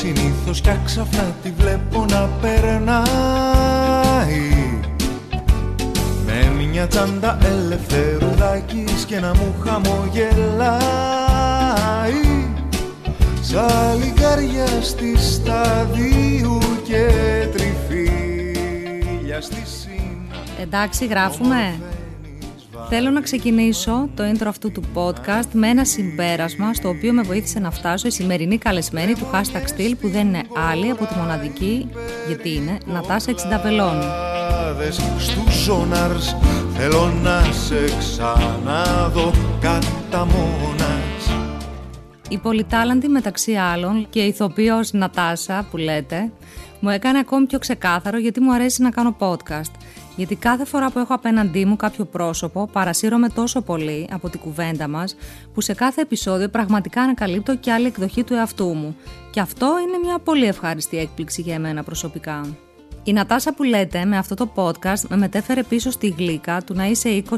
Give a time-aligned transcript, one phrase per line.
[0.00, 3.08] κοσμάρα μου συνήθως κι άξαφνα τη βλέπω να περνάει.
[6.26, 10.78] Με μια τσάντα ελευθερουδάκης και να μου χαμογελάει.
[13.40, 17.08] Σαν λιγάρια στη σταδίου και
[17.52, 21.78] τριφύλια στη σύνα Εντάξει, γράφουμε.
[22.92, 27.58] Θέλω να ξεκινήσω το intro αυτού του podcast με ένα συμπέρασμα στο οποίο με βοήθησε
[27.58, 31.88] να φτάσω η σημερινή καλεσμένη του hashtag Still που δεν είναι άλλη από τη μοναδική,
[32.26, 34.04] γιατί είναι, Νατάσα Εξινταβελώνη.
[34.78, 36.36] Δες Στους ζώναρς
[36.76, 41.44] θέλω να σε ξαναδώ κατά μόνας
[42.28, 46.30] Η πολυτάλαντη μεταξύ άλλων και η ηθοποιός Νατάσα που λέτε
[46.80, 49.70] μου έκανε ακόμη πιο ξεκάθαρο γιατί μου αρέσει να κάνω podcast.
[50.20, 54.88] Γιατί κάθε φορά που έχω απέναντί μου κάποιο πρόσωπο παρασύρωμαι τόσο πολύ από την κουβέντα
[54.88, 55.16] μας
[55.54, 58.96] που σε κάθε επεισόδιο πραγματικά ανακαλύπτω και άλλη εκδοχή του εαυτού μου.
[59.30, 62.40] Και αυτό είναι μια πολύ ευχάριστη έκπληξη για εμένα προσωπικά.
[63.10, 66.86] Η Νατάσα που λέτε με αυτό το podcast με μετέφερε πίσω στη γλύκα του να
[66.86, 67.34] είσαι 20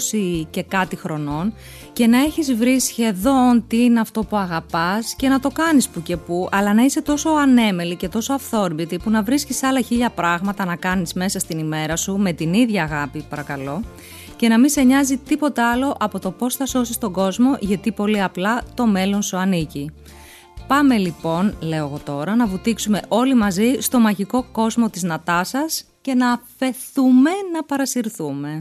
[0.51, 1.55] και κάτι χρονών
[1.93, 6.03] και να έχεις βρει σχεδόν τι είναι αυτό που αγαπάς και να το κάνεις που
[6.03, 10.11] και που, αλλά να είσαι τόσο ανέμελη και τόσο αυθόρμητη που να βρίσκεις άλλα χίλια
[10.11, 13.83] πράγματα να κάνεις μέσα στην ημέρα σου με την ίδια αγάπη παρακαλώ
[14.37, 17.93] και να μην σε νοιάζει τίποτα άλλο από το πώς θα σώσεις τον κόσμο γιατί
[17.93, 19.91] πολύ απλά το μέλλον σου ανήκει.
[20.67, 26.15] Πάμε λοιπόν, λέω εγώ τώρα, να βουτήξουμε όλοι μαζί στο μαγικό κόσμο της Νατάσας και
[26.15, 28.57] να αφαιθούμε να παρασυρθούμε.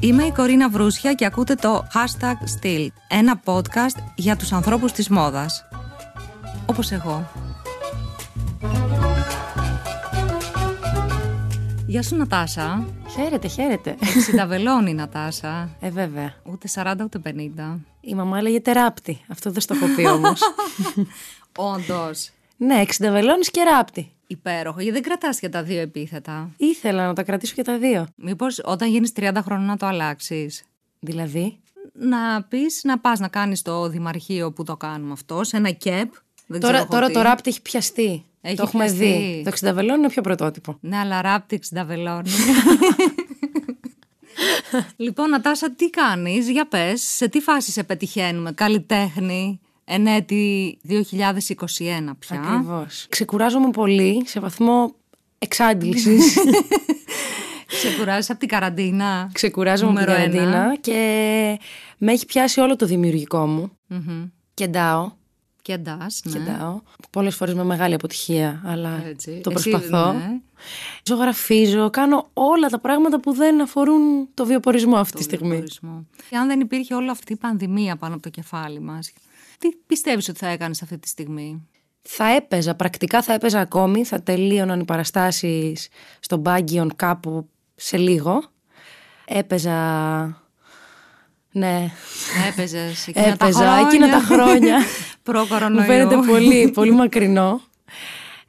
[0.00, 5.08] Είμαι η Κορίνα Βρούσια και ακούτε το Hashtag Still, ένα podcast για τους ανθρώπους της
[5.08, 5.64] μόδας.
[6.66, 7.28] Όπως εγώ.
[11.90, 12.86] Γεια σου Νατάσα.
[13.14, 13.96] Χαίρετε, χαίρετε.
[14.24, 15.76] Συνταβελώνει η Νατάσα.
[15.80, 16.34] Ε, βέβαια.
[16.44, 17.78] Ούτε 40 ούτε 50.
[18.00, 19.20] Η μαμά λέγεται ράπτη.
[19.28, 20.40] Αυτό δεν στο έχω πει όμως.
[21.74, 22.30] Όντως.
[22.56, 24.12] ναι, εξινταβελώνεις και ράπτη.
[24.26, 24.80] Υπέροχο.
[24.80, 26.50] Γιατί δεν κρατάς για τα δύο επίθετα.
[26.56, 28.06] Ήθελα να τα κρατήσω και τα δύο.
[28.16, 30.64] Μήπως όταν γίνεις 30 χρόνων να το αλλάξεις.
[31.00, 31.58] Δηλαδή;
[31.92, 36.12] Να πεις να πας να κάνεις το δημαρχείο που το κάνουμε αυτό, σε ένα κεπ.
[36.46, 37.12] Δεν Τώρα, ξέρω εγώ τώρα τι.
[37.12, 38.24] το ράπτη έχει πιαστεί.
[38.40, 39.04] Έχει το έχουμε πιαστεί.
[39.04, 39.40] δει.
[39.42, 40.76] Το εξινταβελώνει είναι πιο πρωτότυπο.
[40.80, 42.30] Ναι, αλλά ράπτη 60 βελόνι.
[44.96, 50.92] λοιπόν, Νατάσα, τι κάνεις, για πες, σε τι φάση σε πετυχαίνουμε, καλλιτέχνη, ενέτη 2021
[52.18, 52.40] πια.
[52.40, 53.06] Ακριβώς.
[53.08, 54.94] Ξεκουράζομαι πολύ σε βαθμό
[55.38, 56.38] εξάντλησης.
[57.82, 59.30] Ξεκουράζεις από την καραντίνα.
[59.32, 60.50] Ξεκουράζομαι από την Νούμερο ένα.
[60.52, 61.58] καραντίνα και
[61.98, 63.72] με έχει πιάσει όλο το δημιουργικό μου.
[63.86, 64.24] Μμμ.
[64.54, 65.12] Κεντάω.
[65.62, 66.32] Και εντάς, ναι.
[66.32, 66.80] Κεντάω.
[67.10, 69.40] Πολλές φορές με μεγάλη αποτυχία, αλλά Έτσι.
[69.42, 70.12] το Εσύ, προσπαθώ.
[70.12, 70.40] ναι.
[71.02, 75.48] Ζωγραφίζω, κάνω όλα τα πράγματα που δεν αφορούν το βιοπορισμό αυτή τη στιγμή.
[75.50, 76.06] Βιοπορισμό.
[76.30, 79.12] Και αν δεν υπήρχε όλη αυτή η πανδημία πάνω από το κεφάλι μας,
[79.58, 81.68] τι πιστεύεις ότι θα έκανες αυτή τη στιγμή;
[82.02, 85.88] Θα έπαιζα, πρακτικά θα έπαιζα ακόμη, θα τελείωναν οι παραστάσεις
[86.20, 88.42] στο Μπάγκιον κάπου σε λίγο.
[89.24, 89.78] Έπαιζα...
[91.52, 91.90] Ναι,
[92.48, 93.88] Έπαιζες εκείνα έπαιζα τα χρόνια.
[93.88, 94.78] εκείνα τα χρόνια.
[95.22, 95.80] Προ-κορονοϊού.
[95.80, 97.60] Μου φαίνεται πολύ, πολύ μακρινό.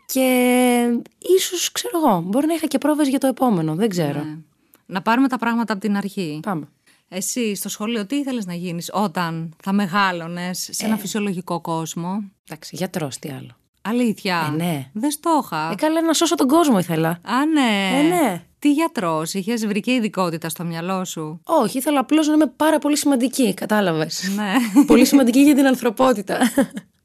[0.05, 0.99] Και
[1.37, 4.23] ίσως, ξέρω εγώ, μπορεί να είχα και πρόβες για το επόμενο, δεν ξέρω.
[4.23, 4.37] Ναι.
[4.85, 6.39] Να πάρουμε τα πράγματα από την αρχή.
[6.41, 6.67] Πάμε.
[7.07, 10.87] Εσύ στο σχολείο τι ήθελες να γίνεις όταν θα μεγάλωνες σε Ε.
[10.87, 13.55] ένα φυσιολογικό κόσμο; Εντάξει, γιατρός τι άλλο.
[13.81, 14.49] Αλήθεια.
[14.53, 14.89] Ε, ναι.
[14.93, 15.69] Δεν στο είχα.
[15.71, 17.09] Ε, καλά, να σώσω τον κόσμο ήθελα.
[17.09, 17.99] Α, ναι.
[17.99, 18.41] Ε, ναι.
[18.59, 22.79] Τι γιατρός, είχες βρει και ειδικότητα στο μυαλό σου; Όχι, ήθελα απλώς να είμαι πάρα
[22.79, 24.31] πολύ σημαντική, κατάλαβες.
[24.35, 24.53] ναι.
[24.91, 26.37] πολύ σημαντική για την ανθρωπότητα.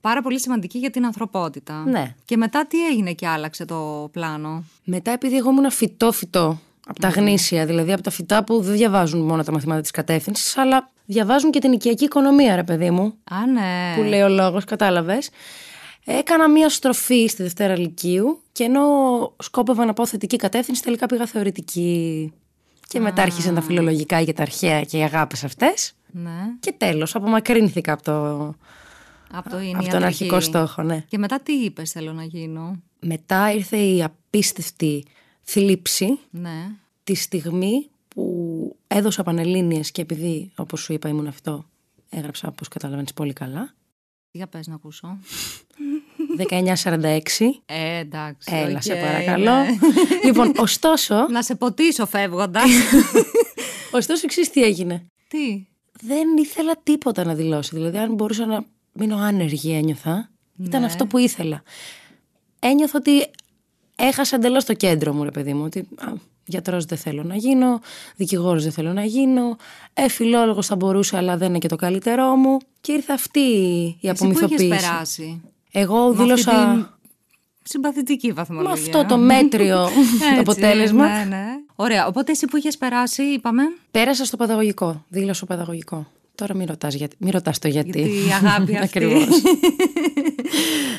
[0.01, 1.85] Πάρα πολύ σημαντική για την ανθρωπότητα.
[1.87, 2.15] Ναι.
[2.25, 7.09] Και μετά τι έγινε και άλλαξε το πλάνο; Μετά, επειδή εγώ ήμουν φυτό-φυτό από τα
[7.09, 11.51] γνήσια, δηλαδή από τα φυτά που δεν διαβάζουν μόνο τα μαθήματα της κατεύθυνσης, αλλά διαβάζουν
[11.51, 13.15] και την οικιακή οικονομία, ρε παιδί μου.
[13.31, 13.95] Α, ναι.
[13.97, 15.31] Που λέει ο λόγος, κατάλαβες.
[16.09, 18.83] Έκανα μία στροφή στη Δευτέρα Λυκείου και ενώ
[19.43, 22.33] σκόπευα να πάω θετική κατεύθυνση, τελικά πήγα θεωρητική.
[22.89, 25.95] Και μετά άρχισαν τα φιλολογικά και τα αρχαία και οι αγάπες αυτές.
[26.11, 26.41] Ναι.
[26.61, 28.47] Και τέλος, απομακρύνθηκα από, το,
[29.33, 31.05] Από, το από τον αρχικό στόχο, ναι.
[31.09, 35.05] Και μετά τι είπες θέλω να γίνω; Μετά ήρθε η απίστευτη
[35.43, 36.71] θλίψη Ναι.
[37.05, 41.65] τη στιγμή που έδωσα Πανελλήνιες και επειδή, όπως σου είπα, ήμουν αυτό,
[42.09, 43.75] έγραψα, όπως καταλαβαίνεις πολύ καλά,
[44.31, 45.19] Για πες να ακούσω.
[46.39, 47.63] 1946.
[47.67, 48.55] Ε, εντάξει.
[48.57, 49.45] Έλα, οκ, σε παρακαλώ.
[49.45, 49.67] ναι.
[50.25, 52.65] λοιπόν, ωστόσο, να σε ποτίσω φεύγοντας.
[53.99, 55.07] ωστόσο, ξέρεις τι έγινε.
[55.29, 55.67] τι;
[56.01, 57.71] Δεν ήθελα τίποτα να δηλώσω.
[57.77, 60.31] Δηλαδή, αν μπορούσα να μείνω άνεργη, ένιωθα.
[60.65, 60.87] Ήταν Ναι.
[60.87, 61.63] αυτό που ήθελα.
[62.59, 63.31] Ένιωθα ότι
[63.97, 65.65] έχασα εντελώς το κέντρο μου, ρε παιδί μου.
[65.65, 66.13] Ότι α,
[66.49, 67.81] Γιατρός δεν θέλω να γίνω,
[68.17, 69.57] δικηγόρος δεν θέλω να γίνω,
[69.93, 72.59] ε, φιλόλογος θα μπορούσα αλλά δεν είναι και το καλύτερό μου.
[72.81, 74.65] Και ήρθε αυτή η Εσύ που απομυθοποίηση.
[74.67, 75.41] είχες περάσει.
[75.79, 76.87] Εγώ Με δήλωσα αυτή την
[77.63, 78.71] Συμπαθητική βαθμολογία.
[78.71, 79.91] με αυτό το μέτριο το
[80.29, 81.09] Έτσι, αποτέλεσμα.
[81.09, 81.47] Ναι, ναι.
[81.75, 82.07] Ωραία.
[82.07, 86.07] Οπότε εσύ που είχες περάσει, είπαμε; Πέρασα στο παιδαγωγικό, δήλωσα παιδαγωγικό.
[86.35, 88.01] Τώρα μην ρωτάς, γιατί, μην ρωτάς το γιατί.
[88.01, 88.85] Γιατί η αγάπη αυτή.
[88.99, 89.43] Ακριβώς.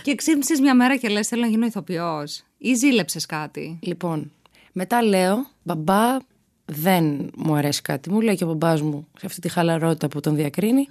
[0.03, 2.44] και ξύπνησες μια μέρα και λες: Θέλω να γίνω ηθοποιός.
[2.57, 3.80] Ή ζήλεψες κάτι.
[3.81, 4.31] Λοιπόν,
[4.71, 6.18] μετά λέω, μπαμπά,
[6.65, 8.12] δεν μου αρέσει κάτι.
[8.12, 10.88] Μου λέει και ο μπαμπάς μου σε αυτή τη χαλαρότητα που τον διακρίνει.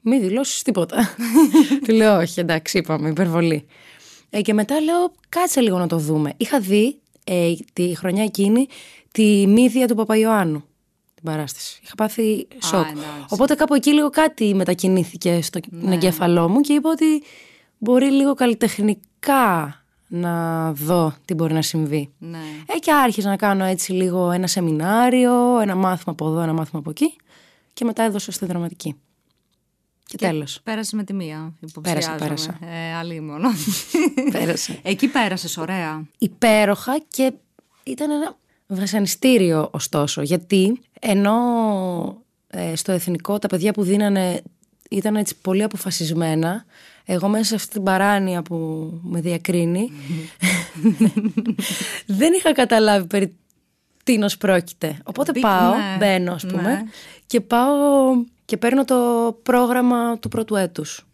[0.00, 1.14] Μη δηλώσεις τίποτα.
[1.84, 3.66] Του λέω, Όχι, εντάξει, είπαμε, υπερβολή.
[4.30, 6.32] Ε, και μετά λέω, κάτσε λίγο να το δούμε.
[6.36, 8.66] Είχα δει ε, τη χρονιά εκείνη
[9.12, 10.64] τη μύδια του Παπαϊωάννου.
[11.14, 11.80] Την παράσταση.
[11.82, 12.86] Είχα πάθει σοκ.
[12.86, 13.24] εντάξει.
[13.28, 17.22] Οπότε κάπου εκεί λίγο κάτι μετακινήθηκε στον εγκέφαλό μου και είπα ότι
[17.78, 19.74] μπορεί λίγο καλλιτεχνικά
[20.08, 22.10] να δω τι μπορεί να συμβεί.
[22.18, 22.38] Ναι.
[22.66, 26.80] Ε, και άρχισα να κάνω έτσι λίγο ένα σεμινάριο, ένα μάθημα από εδώ, ένα μάθημα
[26.80, 27.16] από εκεί
[27.72, 28.96] και μετά έδωσα στη δραματική.
[30.08, 30.60] Και, τέλος.
[30.62, 31.52] Πέρασε με τη μία.
[31.60, 32.16] Υποψιάζομαι.
[32.18, 32.58] πέρασα.
[32.62, 33.48] Ε, αλλή μόνο.
[34.32, 34.78] Πέρασε.
[34.82, 36.02] Εκεί πέρασες, ωραία.
[36.18, 37.32] Υπέροχα και
[37.82, 41.32] ήταν ένα βασανιστήριο ωστόσο, γιατί ενώ
[42.48, 44.42] ε, στο εθνικό τα παιδιά που δίνανε
[44.90, 46.64] ήταν έτσι πολύ αποφασισμένα,
[47.04, 49.90] εγώ μέσα σε αυτή την παράνοια που με διακρίνει
[52.06, 53.34] δεν είχα καταλάβει περί
[54.04, 54.98] τίνος πρόκειται.
[55.04, 56.82] Οπότε Μπη- πάω, ναι, μπαίνω ας πούμε ναι.
[57.26, 57.74] και πάω
[58.48, 58.96] και παίρνω το
[59.42, 61.06] πρόγραμμα του πρώτου έτους,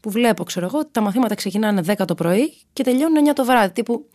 [0.00, 3.72] που βλέπω ξέρω εγώ τα μαθήματα ξεκινάνε 10 το πρωί και τελειώνουν 9 το βράδυ
[3.72, 4.08] τύπου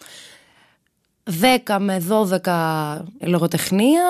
[1.66, 2.04] 10 με
[2.44, 4.04] 12 λογοτεχνία,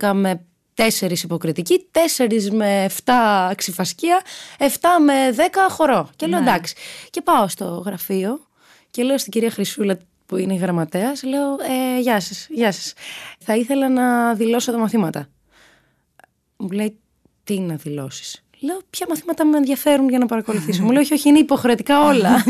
[0.00, 0.44] 12 με
[0.74, 4.22] 4 υποκριτική, 4 με 7 ξυφασκία,
[4.58, 4.64] 7
[5.04, 6.10] με 10 χορό.
[6.16, 6.74] Και λέω εντάξει.
[7.10, 8.40] Και πάω στο γραφείο
[8.90, 12.92] και λέω στην κυρία Χρυσούλα που είναι η γραμματέας, λέω ε, γεια σας, γεια σας.
[13.38, 15.28] Θα ήθελα να δηλώσω τα μαθήματα.
[16.56, 16.98] Μου λέει
[17.46, 18.44] τι να δηλώσεις.
[18.60, 20.82] Λέω ποια μαθήματα με ενδιαφέρουν για να παρακολουθήσω.
[20.82, 22.44] Μου λέει όχι, όχι, είναι υποχρεωτικά όλα.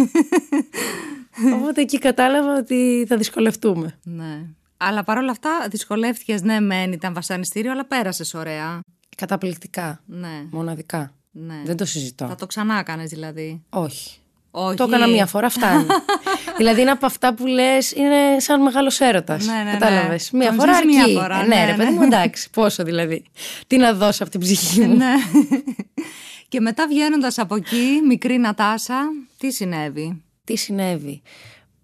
[1.56, 3.98] Οπότε εκεί κατάλαβα ότι θα δυσκολευτούμε.
[4.02, 4.46] Ναι.
[4.76, 8.81] Αλλά παρόλα αυτά δυσκολεύτηκες, ναι, μεν ήταν βασανιστήριο, αλλά πέρασες ωραία.
[9.16, 10.00] Καταπληκτικά.
[10.06, 10.46] Ναι.
[10.50, 11.12] Μοναδικά.
[11.31, 11.62] ναι.
[11.64, 12.26] Δεν το συζητώ.
[12.26, 13.62] Θα το ξανά κάνεις δηλαδή.
[13.69, 14.19] Όχι.
[14.50, 14.76] Όχι.
[14.76, 15.87] Το έκανα μία φορά, φτάνει.
[16.56, 19.46] δηλαδή είναι από αυτά που λες, είναι σαν μεγάλος έρωτας.
[19.46, 19.70] Ναι, ναι, ναι.
[19.70, 20.30] Κατάλαβες.
[20.30, 21.12] Μία Τον φορά ζεις αρκεί.
[21.12, 21.76] μία φορά, Ε, ναι, ναι, ρε ναι.
[21.76, 22.50] παιδί μου, εντάξει.
[22.50, 23.24] Πόσο δηλαδή.
[23.66, 24.96] Τι να δώσω από την ψυχή μου.
[24.96, 25.12] ναι.
[26.48, 28.96] και μετά βγαίνοντας από εκεί, μικρή Νατάσα,
[29.38, 31.22] τι συνέβη; Τι συνέβη;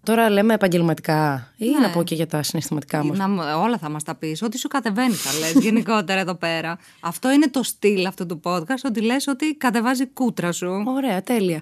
[0.03, 1.79] Τώρα λέμε επαγγελματικά ή Ναι.
[1.79, 3.13] να πω και για τα συναισθηματικά μου.
[3.15, 4.41] Να, μου- όλα θα μας τα πεις.
[4.41, 6.77] Ό,τι σου κατεβαίνει θα λες γενικότερα εδώ πέρα.
[6.99, 10.83] Αυτό είναι το στυλ αυτού του podcast, ότι λες ότι κατεβάζει κούτρα σου.
[10.87, 11.59] Ωραία, τέλεια.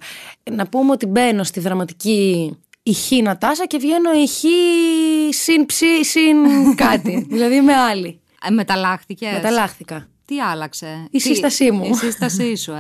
[0.52, 4.48] Να πούμε ότι μπαίνω στη δραματική ηχή Νατάσα και βγαίνω ηχή
[5.34, 6.38] συν ψη, συν
[6.86, 7.26] κάτι.
[7.30, 8.20] δηλαδή με άλλη.
[8.48, 9.34] Ε, μεταλλάχθηκες.
[9.34, 10.06] Μεταλλάχθηκα.
[10.26, 11.86] Τι άλλαξε; Η Τι- σύστασή μου.
[11.86, 12.80] Η σύστασή σου, ε.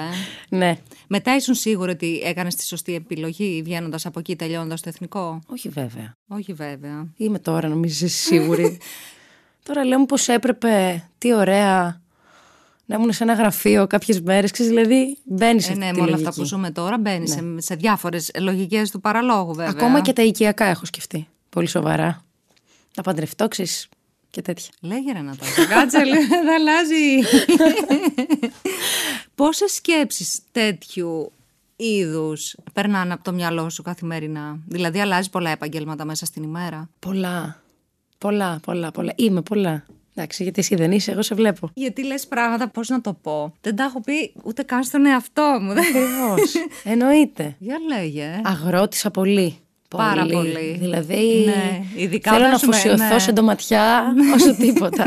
[0.57, 0.77] Ναι.
[1.07, 5.69] Μετά ήσουν σίγουρη ότι έκανες τη σωστή επιλογή βγαίνοντας από εκεί τελειώνοντας το εθνικό; Όχι
[5.69, 6.13] βέβαια.
[6.27, 7.07] Όχι βέβαια.
[7.17, 8.77] Είμαι τώρα, νομίζω, είσαι σίγουρη.
[9.65, 12.00] τώρα λέω πως έπρεπε, τι ωραία,
[12.91, 15.95] να ήμουν σε ένα γραφείο κάποιες μέρες, ξέρεις, δηλαδή μπαίνεις σε Ε, αυτή ναι, τη
[15.97, 16.27] με όλα λογική.
[16.29, 19.71] αυτά που ζούμε τώρα μπαίνεις σε, σε διάφορες λογικές του παραλόγου, βέβαια.
[19.71, 22.25] Ακόμα και τα οικιακά έχω σκεφτεί, πολύ σοβαρά.
[22.95, 23.87] Να παντρευτώ, ξέρεις,
[24.29, 24.69] και τέτοια.
[24.81, 27.27] Λέγε ρε Νατάσα, κάτσε λίγο, θα αλλάζει.
[29.35, 31.31] Πόσες σκέψεις τέτοιου
[31.75, 37.61] είδους περνάνε από το μυαλό σου καθημερινά; Δηλαδή αλλάζει πολλά επαγγέλματα μέσα στην ημέρα; Πολλά,
[38.17, 39.13] πολλά, πολλά, πολλά.
[39.15, 39.85] Είμαι πολλά.
[40.15, 41.69] Εντάξει, γιατί εσύ δεν είσαι, εγώ σε βλέπω.
[41.73, 43.53] Γιατί λες πράγματα, πώς να το πω.
[43.61, 45.73] Δεν τα έχω πει ούτε καν στον εαυτό μου.
[45.73, 46.53] Δεν- Ακριβώς.
[46.93, 47.55] Εννοείται.
[47.59, 48.41] Για λέγε.
[48.43, 49.57] Αγρότησα πολύ.
[49.89, 50.77] Πάρα πολύ.
[50.79, 53.19] Δηλαδή, Ναι, ειδικά θέλω όταν να σου με- αφοσιωθώ ναι.
[53.19, 54.03] σε ντοματιά
[54.35, 55.05] όσο τίποτα.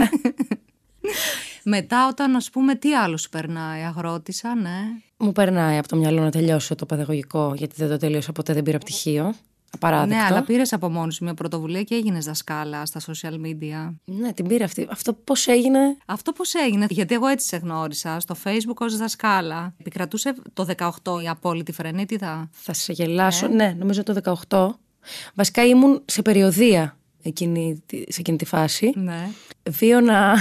[1.62, 4.78] Μετά όταν ας πούμε τι άλλο σου περνάει, αγρότησα, ναι.
[5.16, 8.62] Μου περνάει από το μυαλό να τελειώσω το παιδαγωγικό, γιατί δεν το τελείωσα ποτέ, δεν
[8.62, 9.34] πήρα πτυχίο.
[9.74, 10.14] Απαράδεκτο.
[10.22, 13.94] Ναι, αλλά πήρες από μόνος σου μια πρωτοβουλία και έγινες δασκάλα στα social media.
[14.04, 14.86] Ναι, την πήρα αυτή.
[14.90, 19.74] Αυτό πώς έγινε; Αυτό πώς έγινε, γιατί εγώ έτσι σε γνώρισα, στο facebook ως δασκάλα.
[19.80, 23.46] Επικρατούσε το 18 η απόλυτη φρενίτιδα; Θα σε γελάσω.
[23.48, 24.68] Ναι, νομίζω το 18.
[25.34, 28.92] Βασικά ήμουν σε περιοδία εκείνη, τη- σε εκείνη τη φάση.
[28.96, 29.28] Ναι.
[29.70, 30.36] Βίωνα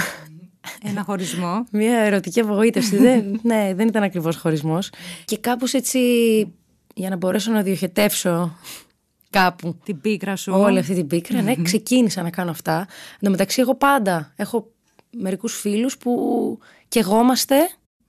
[0.83, 1.65] Ένα χωρισμό.
[1.71, 2.97] μια ερωτική απογοήτευση.
[2.97, 4.89] δεν, ναι, δεν ήταν ακριβώς χωρισμός.
[5.25, 5.99] Και κάπως έτσι,
[6.95, 8.57] για να μπορέσω να διοχετεύσω
[9.33, 10.53] κάπου Την πίκρα σου.
[10.55, 12.77] όλη αυτή την πίκρα, ναι, ξεκίνησα να κάνω αυτά.
[13.13, 14.71] Εν τω μεταξύ, εγώ πάντα έχω
[15.17, 16.11] μερικούς φίλους που
[16.87, 17.55] κεγόμαστε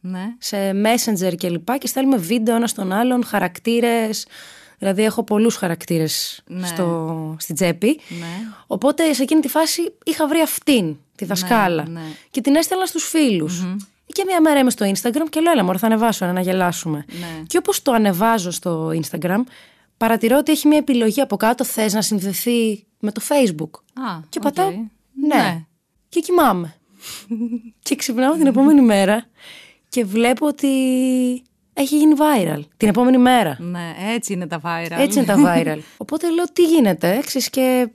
[0.00, 0.34] Ναι.
[0.38, 4.26] σε messenger και λοιπά και στέλνουμε βίντεο ένα στον άλλον, χαρακτήρες.
[4.78, 6.66] Δηλαδή έχω πολλούς χαρακτήρες Ναι.
[6.66, 8.00] στο, στην τσέπη.
[8.08, 8.26] Ναι.
[8.66, 10.96] Οπότε σε εκείνη τη φάση είχα βρει αυτήν.
[11.16, 11.88] τη δασκάλα.
[11.88, 12.00] ναι.
[12.30, 13.66] Και την έστελνα στους φίλους
[14.06, 17.04] Και μια μέρα είμαι στο Instagram και λέω: Έλα, μωρέ, θα ανεβάσω ένα να γελάσουμε.
[17.08, 17.42] Ναι.
[17.46, 19.38] Και όπως το ανεβάζω στο Instagram,
[19.96, 21.64] παρατηρώ ότι έχει μια επιλογή από κάτω.
[21.64, 23.70] Θες να συνδεθεί με το Facebook.
[24.04, 24.42] Α, Και οκ.
[24.42, 24.70] πατάω.
[25.28, 25.64] Ναι.
[26.08, 26.74] Και κοιμάμαι.
[27.82, 29.26] και ξυπνάω την επόμενη μέρα
[29.88, 30.68] και βλέπω ότι
[31.72, 32.60] έχει γίνει viral.
[32.76, 33.56] Την επόμενη μέρα.
[33.60, 34.96] Ναι, έτσι είναι τα viral.
[34.98, 35.78] Έτσι είναι τα viral.
[35.96, 37.88] Οπότε λέω τι γίνεται, ξέρεις και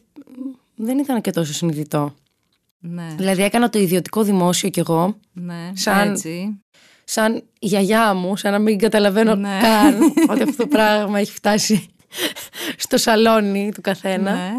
[0.76, 2.16] δεν ήταν και τόσο συνειδητό.
[2.82, 6.62] Ναι, Δηλαδή έκανα το ιδιωτικό δημόσιο κι εγώ, ναι, σαν- έτσι.
[7.10, 9.60] Σαν η γιαγιά μου, σαν να μην καταλαβαίνω Ναι.
[9.62, 10.02] καν
[10.32, 11.88] ότι αυτό το πράγμα έχει φτάσει
[12.78, 14.32] στο σαλόνι του καθένα.
[14.34, 14.52] Ναι.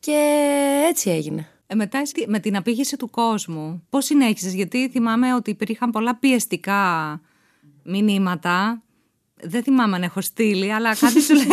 [0.00, 0.18] Και
[0.88, 1.48] έτσι έγινε.
[1.66, 6.16] Ε, μετά εσύ, με την απήγηση του κόσμου, πώς συνέχισες, γιατί θυμάμαι ότι υπήρχαν πολλά
[6.16, 7.20] πιεστικά
[7.82, 8.82] μηνύματα.
[9.42, 11.46] Δεν θυμάμαι αν έχω στείλει, αλλά κάτι σου λέει.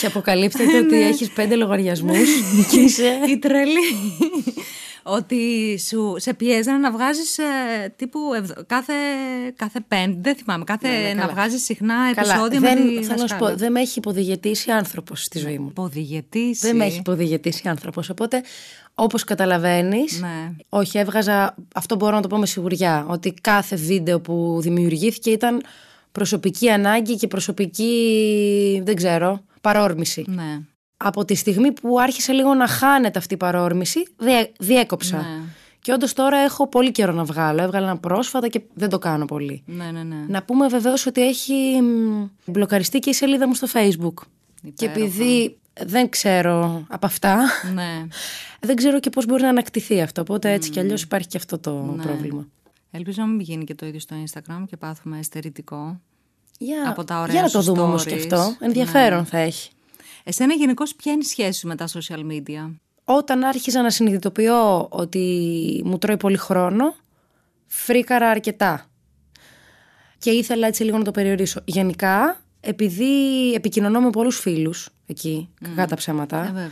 [0.00, 2.28] Και αποκαλύπτεται ότι έχεις πέντε λογαριασμούς
[2.70, 3.18] και είσαι...
[3.28, 3.80] Η τρελή.
[5.06, 7.44] Ότι σου, σε πιέζανε να βγάζεις ε,
[7.96, 8.92] τύπου ευ- κάθε,
[9.56, 11.32] κάθε πέμπτη, δεν θυμάμαι, κάθε, να καλά.
[11.32, 13.54] βγάζεις συχνά Καλά, επεισόδια δεν, με τη θέλω να σου πω, δασκάλα.
[13.54, 15.68] δεν με έχει υποδηγετήσει άνθρωπος στη ζωή μου.
[15.70, 16.66] Υποδηγετήσει.
[16.66, 18.42] Δεν με έχει υποδηγετήσει άνθρωπος, οπότε
[18.94, 20.52] όπως καταλαβαίνεις, Ναι.
[20.68, 25.62] όχι έβγαζα, αυτό μπορώ να το πω με σιγουριά, ότι κάθε βίντεο που δημιουργήθηκε ήταν
[26.12, 30.24] προσωπική ανάγκη και προσωπική, δεν ξέρω, παρόρμηση.
[30.28, 30.58] Ναι.
[30.96, 35.16] Από τη στιγμή που άρχισε λίγο να χάνεται αυτή η παρόρμηση, διέ- διέκοψα.
[35.16, 35.40] Ναι.
[35.80, 37.62] Και όντως τώρα έχω πολύ καιρό να βγάλω.
[37.62, 39.62] Έβγαλα ένα πρόσφατα και δεν το κάνω πολύ.
[39.66, 40.16] Ναι, ναι, ναι.
[40.28, 44.14] Να πούμε βεβαίως ότι έχει μ, μπλοκαριστεί και η σελίδα μου στο facebook.
[44.74, 45.06] Και Υπέροχα.
[45.06, 47.38] επειδή δεν ξέρω από αυτά,
[47.74, 48.06] ναι.
[48.66, 50.20] δεν ξέρω και πώς μπορεί να ανακτηθεί αυτό.
[50.20, 52.46] Οπότε έτσι κι αλλιώς υπάρχει και αυτό το πρόβλημα.
[52.90, 56.00] Ελπίζω να μην γίνει και το ίδιο στο Instagram και πάθουμε εστερητικό.
[56.58, 58.06] Για, Από τα ωραία για να το σου δούμε όμως stories.
[58.06, 58.56] και αυτό.
[58.60, 59.70] Ενδιαφέρον θα έχει.
[60.28, 64.86] Εσένα γενικώ ποια είναι η σχέση σου με τα social media; Όταν άρχισα να συνειδητοποιώ
[64.90, 66.94] ότι μου τρώει πολύ χρόνο,
[67.66, 68.86] φρίκαρα αρκετά.
[70.18, 71.60] Και ήθελα έτσι λίγο να το περιορίσω.
[71.64, 76.70] Γενικά, επειδή επικοινωνώ με πολλούς φίλους εκεί, κακά τα ψέματα, Ε, βέβαια.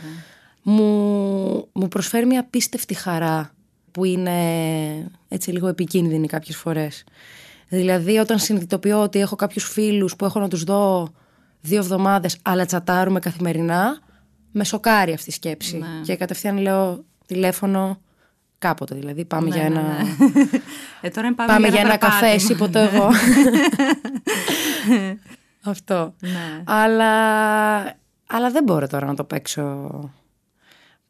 [0.61, 3.53] μου, μου προσφέρει μια απίστευτη χαρά
[3.91, 7.03] που είναι έτσι λίγο επικίνδυνη κάποιες φορές.
[7.69, 11.13] Δηλαδή όταν συνειδητοποιώ ότι έχω κάποιους φίλους που έχω να τους δω
[11.65, 13.99] δύο εβδομάδες αλλά τσατάρουμε καθημερινά,
[14.51, 15.77] με σοκάρει αυτή η σκέψη.
[15.77, 15.87] Ναι.
[16.03, 18.01] Και κατευθείαν λέω τηλέφωνο
[18.57, 19.25] κάποτε δηλαδή.
[19.25, 19.81] Πάμε για ένα,
[21.01, 22.31] Ε, τώρα πάμε, πάμε για ένα καφέ, περπάτημα.
[22.31, 23.09] εσύ ποτέ εγώ.
[25.67, 26.13] Αυτό.
[26.19, 26.63] Ναι.
[26.65, 27.13] Αλλά,
[28.27, 29.89] αλλά δεν μπορώ τώρα να το παίξω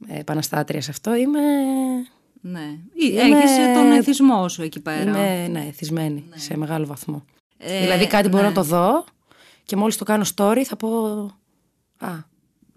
[0.07, 1.15] ε, επαναστάτρια σε αυτό.
[1.15, 1.39] Είμαι,
[2.41, 2.59] Ναι.
[2.93, 5.01] Είμαι- Έχεις ε, τον εθισμό σου εκεί πέρα.
[5.01, 7.25] είμαι ναι, εθισμένη σε μεγάλο βαθμό.
[7.57, 8.47] Ε, δηλαδή κάτι μπορώ ναι.
[8.49, 9.05] να το δω
[9.65, 10.87] και μόλις το κάνω story θα πω
[11.97, 12.09] «Α,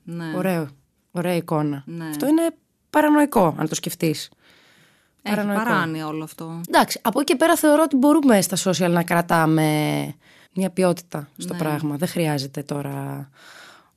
[0.05, 0.33] Ναι.
[0.37, 0.69] ωραίο,
[1.11, 1.83] ωραία εικόνα».
[1.87, 2.09] Ναι.
[2.09, 2.51] Αυτό είναι
[2.91, 4.31] παρανοϊκό αν το σκεφτείς.
[5.23, 5.63] Έχει παρανοϊκό.
[5.65, 6.61] παράνοια όλο αυτό.
[6.69, 9.67] Εντάξει, από εκεί και πέρα θεωρώ ότι μπορούμε στα social να κρατάμε
[10.55, 11.59] μια ποιότητα στο Ναι.
[11.59, 11.97] πράγμα.
[11.97, 13.29] Δεν χρειάζεται τώρα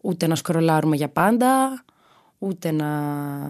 [0.02, 1.84] ούτε να σκρολάρουμε για πάντα,
[2.44, 2.88] ούτε να...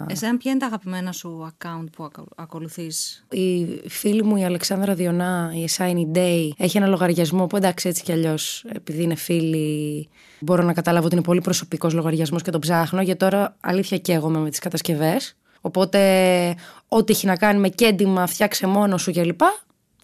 [0.10, 4.93] Εσένα ποια είναι τα αγαπημένα σου account που ακο- ακολουθείς; Η φίλη μου η Αλεξάνδρα
[4.93, 9.15] Διονά, η A Shiny Day, έχει ένα λογαριασμό που εντάξει έτσι κι αλλιώς, επειδή είναι
[9.15, 13.98] φίλη, μπορώ να καταλάβω ότι είναι πολύ προσωπικός λογαριασμός και τον ψάχνω, γιατί τώρα αλήθεια
[13.98, 15.36] καίγομαι με τις κατασκευές.
[15.62, 16.55] Οπότε,
[16.88, 19.41] ό,τι έχει να κάνει με κέντημα, φτιάξε μόνος σου κλπ.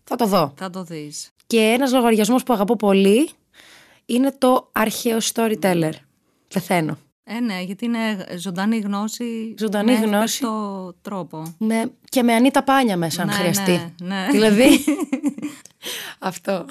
[0.03, 0.53] Θα το δω.
[0.58, 1.32] Θα το δεις.
[1.48, 3.29] Και ένας λογαριασμός που αγαπώ πολύ
[4.06, 5.91] είναι το αρχαίο storyteller.
[6.53, 6.98] Πεθαίνω.
[7.29, 9.55] Ε, ναι, γιατί είναι ζωντανή γνώση.
[9.60, 10.39] Ζωντανή με γνώση.
[10.41, 11.55] το τρόπο.
[11.57, 13.72] Με, και με ανίτα πάνια μέσα αν Ναι, χρειαστεί.
[14.01, 14.27] ναι, ναι.
[14.31, 14.84] Δηλαδή.
[16.19, 16.65] αυτό.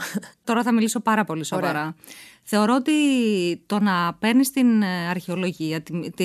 [0.44, 1.94] Τώρα θα μιλήσω πάρα πολύ σοβαρά.
[2.48, 2.92] Θεωρώ ότι
[3.66, 6.24] το να παίρνεις την ε, αρχαιολογία, τη, τη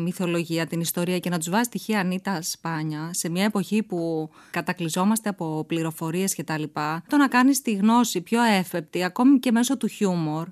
[0.00, 5.28] μυθολογία, την ιστορία και να τους βάζεις στοιχεία ανίτα σπάνια σε μια εποχή που κατακλυζόμαστε
[5.28, 6.62] από πληροφορίες κτλ.
[7.08, 10.48] Το να κάνεις τη γνώση πιο εύπεπτη, ακόμη και μέσω του χιουμορ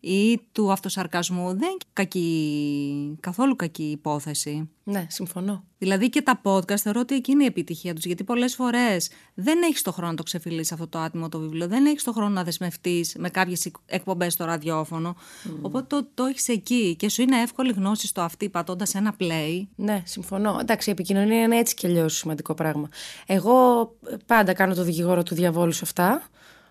[0.00, 4.68] ή του αυτοσαρκασμού, δεν είναι κακή, καθόλου κακή υπόθεση.
[4.84, 5.64] Ναι, συμφωνώ.
[5.78, 8.04] Δηλαδή και τα podcast θεωρώ ότι εκείνη η επιτυχία τους.
[8.04, 11.66] Γιατί πολλές φορές δεν έχεις το χρόνο να το ξεφυλίσεις αυτό το άτιμο το βιβλίο,
[11.68, 15.16] δεν έχεις το χρόνο να δεσμευτείς με κάποιες εκπομπές στο ραδιόφωνο.
[15.60, 19.62] Οπότε το, το έχεις εκεί και σου είναι εύκολη γνώση στο αυτή πατώντας ένα play.
[19.76, 20.58] Ναι, συμφωνώ.
[20.60, 22.88] Εντάξει, η επικοινωνία είναι έτσι κι αλλιώς σημαντικό πράγμα.
[23.26, 23.80] Εγώ
[24.10, 26.22] ε, πάντα κάνω το δικηγόρο του διαβόλου σε αυτά.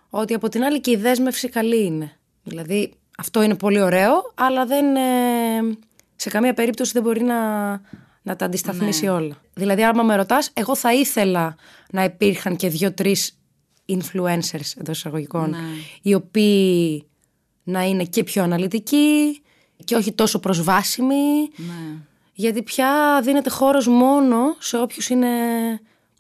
[0.10, 2.18] Ότι από την άλλη και η δέσμευση καλή είναι.
[2.44, 5.78] Δηλαδή, αυτό είναι πολύ ωραίο, αλλά δεν, ε,
[6.16, 7.36] σε καμία περίπτωση δεν μπορεί να,
[8.28, 9.12] να τα αντισταθμίσει Ναι.
[9.12, 9.42] όλα.
[9.54, 11.56] Δηλαδή, άμα με ρωτάς, εγώ θα ήθελα
[11.92, 13.40] να υπήρχαν και δύο-τρεις
[13.90, 15.58] influencers εντός εισαγωγικών, Ναι.
[16.02, 17.04] οι οποίοι
[17.64, 19.42] να είναι και πιο αναλυτικοί
[19.84, 21.16] και όχι τόσο προσβάσιμοι
[21.56, 21.96] Ναι.
[22.34, 25.28] Γιατί πια δίνεται χώρος μόνο σε όποιους είναι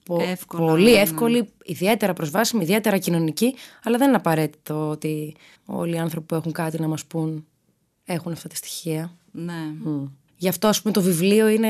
[0.05, 0.97] πο- Εύκολα, πολύ ναι.
[0.99, 5.35] εύκολοι, ιδιαίτερα προσβάσιμοι, ιδιαίτερα κοινωνικοί, αλλά δεν είναι απαραίτητο ότι
[5.65, 7.45] όλοι οι άνθρωποι που έχουν κάτι να μας πούν
[8.05, 9.11] έχουν αυτά τα στοιχεία.
[9.31, 9.61] Ναι.
[10.37, 11.67] Γι' αυτό, ας πούμε, το βιβλίο είναι,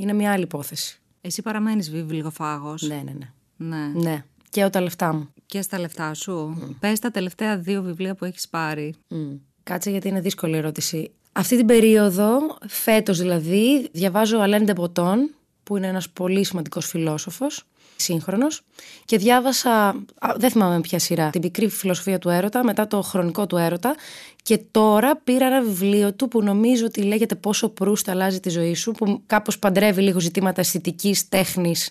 [0.00, 1.00] είναι μια άλλη υπόθεση.
[1.20, 2.82] Εσύ παραμένεις βιβλιοφάγος.
[2.82, 3.12] Ναι, ναι,
[3.56, 3.76] ναι.
[3.76, 4.00] ναι.
[4.00, 4.24] Ναι.
[4.50, 5.28] Και τα λεφτά μου.
[5.46, 6.58] Και στα λεφτά σου.
[6.80, 8.94] Πες τα τελευταία δύο βιβλία που έχεις πάρει.
[9.08, 9.34] Μμ.
[9.62, 11.10] Κάτσε γιατί είναι δύσκολη ερώτηση.
[11.32, 15.30] Αυτή την περίοδο, φέτος δηλαδή, διαβάζω Αλέν Ντεμποτόν,
[15.62, 17.64] που είναι ένας πολύ σημαντικός φιλόσοφος,
[17.98, 18.62] σύγχρονος,
[19.04, 19.70] και διάβασα,
[20.18, 23.56] α, δεν θυμάμαι με ποια σειρά, την πικρή φιλοσοφία του έρωτα, μετά το χρονικό του
[23.56, 23.94] έρωτα,
[24.42, 28.74] και τώρα πήρα ένα βιβλίο του που νομίζω ότι λέγεται «Πόσο Προύστ αλλάζει τη ζωή
[28.74, 31.90] σου», που κάπως παντρεύει λίγο ζητήματα αισθητικής, τέχνης,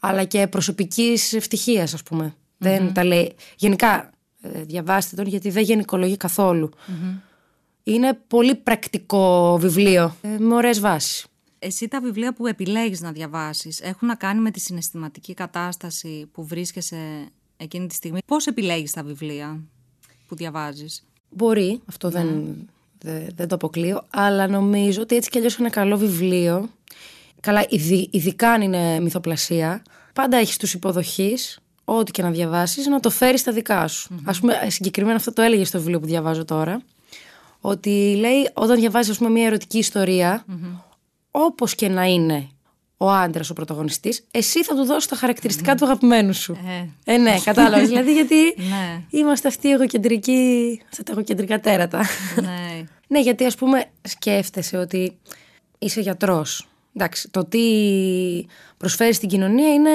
[0.00, 2.34] αλλά και προσωπικής ευτυχίας, ας πούμε.
[2.58, 3.34] Δεν τα λέει.
[3.56, 4.10] Γενικά,
[4.40, 6.70] ε, διαβάστε τον γιατί δεν γενικολογεί καθόλου.
[7.82, 11.26] Είναι πολύ πρακτικό βιβλίο, ε, με ωραίες βάσεις.
[11.58, 16.46] Εσύ τα βιβλία που επιλέγεις να διαβάσεις έχουν να κάνει με τη συναισθηματική κατάσταση που
[16.46, 19.60] βρίσκεσαι εκείνη τη στιγμή; Πώς επιλέγεις τα βιβλία
[20.28, 22.56] που διαβάζεις; Μπορεί, αυτό δεν,
[22.98, 26.68] δεν, δεν το αποκλείω, αλλά νομίζω ότι έτσι κι αλλιώς ένα καλό βιβλίο,
[27.40, 33.00] καλά ειδι- ειδικά αν είναι μυθοπλασία, πάντα έχεις τους υποδοχείς, ό,τι και να διαβάσεις, να
[33.00, 34.20] το φέρεις στα δικά σου.
[34.24, 36.82] Ας πούμε, ε, συγκεκριμένα αυτό το έλεγε στο βιβλίο που διαβάζω τώρα,
[37.60, 40.44] ότι λέει όταν διαβάζεις ας πούμε μια ερωτική ιστορία,
[41.30, 42.48] όπως και να είναι
[42.96, 46.56] ο άντρας ο πρωταγωνιστής, εσύ θα του δώσεις τα χαρακτηριστικά του αγαπημένου σου.
[47.06, 47.14] Ε.
[47.14, 47.88] Ε, ναι, κατάλαβες.
[47.88, 49.02] δηλαδή, γιατί Ναι.
[49.10, 52.04] είμαστε αυτοί οι εγωκεντρικοί, αυτά τα εγωκεντρικά τέρατα.
[52.42, 52.84] ναι.
[53.08, 55.18] ναι, γιατί ας πούμε σκέφτεσαι ότι
[55.78, 56.68] είσαι γιατρός.
[56.96, 57.60] Εντάξει, το τι
[58.76, 59.90] προσφέρεις στην κοινωνία είναι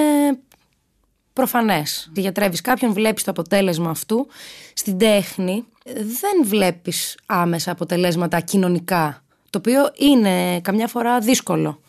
[1.34, 2.12] προφανές.
[2.16, 4.28] Γιατρεύεις κάποιον, βλέπεις το αποτέλεσμα αυτού.
[4.74, 5.64] Στην τέχνη
[5.96, 9.23] δεν βλέπεις άμεσα αποτελέσματα κοινωνικά,
[9.54, 11.80] το οποίο είναι καμιά φορά δύσκολο.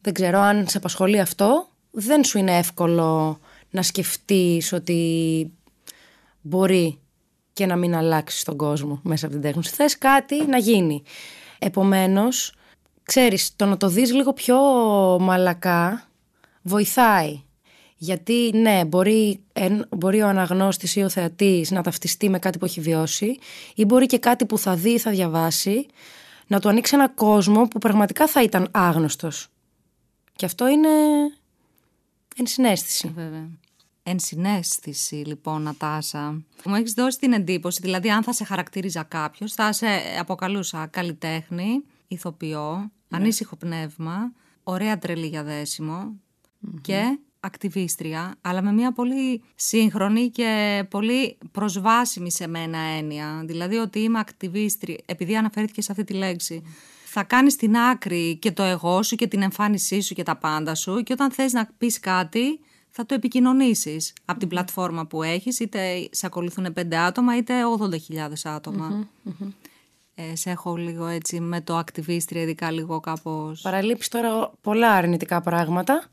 [0.00, 3.38] Δεν ξέρω αν σε απασχολεί αυτό, δεν σου είναι εύκολο
[3.70, 5.50] να σκεφτείς ότι
[6.40, 6.98] μπορεί
[7.52, 9.74] και να μην αλλάξεις τον κόσμο μέσα από την τέχνη σου.
[9.74, 11.02] Θες κάτι να γίνει.
[11.58, 12.54] Επομένως,
[13.02, 14.56] ξέρεις, το να το δεις λίγο πιο
[15.20, 16.08] μαλακά
[16.62, 17.42] βοηθάει.
[17.96, 22.64] Γιατί ναι, μπορεί, εν- μπορεί ο αναγνώστης ή ο θεατής να ταυτιστεί με κάτι που
[22.64, 23.38] έχει βιώσει
[23.74, 25.86] ή μπορεί και κάτι που θα δει ή θα διαβάσει
[26.46, 29.48] να του ανοίξει ένα κόσμο που πραγματικά θα ήταν άγνωστος.
[30.36, 30.88] Και αυτό είναι
[32.36, 33.12] ενσυναίσθηση.
[33.14, 33.48] Βέβαια.
[34.02, 36.42] Ενσυναίσθηση, λοιπόν, Νατάσα.
[36.64, 39.86] Μου έχεις δώσει την εντύπωση, δηλαδή, αν θα σε χαρακτήριζα κάποιος, θα σε
[40.18, 46.12] αποκαλούσα καλλιτέχνη, ηθοποιό, ανήσυχο πνεύμα, ωραία τρελή για δεσιμο
[46.80, 53.42] και ακτιβίστρια, αλλά με μια πολύ σύγχρονη και πολύ προσβάσιμη σε μένα έννοια.
[53.44, 56.62] Δηλαδή ότι είμαι ακτιβίστρια, επειδή αναφέρθηκε σε αυτή τη λέξη.
[57.04, 60.74] Θα κάνεις την άκρη και το εγώ σου και την εμφάνισή σου και τα πάντα
[60.74, 65.60] σου και όταν θες να πεις κάτι θα το επικοινωνήσεις από την πλατφόρμα που έχεις
[65.60, 69.08] είτε σε ακολουθούν πέντε άτομα είτε 80.000 ατομα
[70.14, 73.60] Ε, σε έχω λίγο έτσι με το ακτιβίστρια ειδικά λίγο κάπως...
[73.60, 76.10] Παραλείπεις τώρα πολλά αρνητικά πράγματα,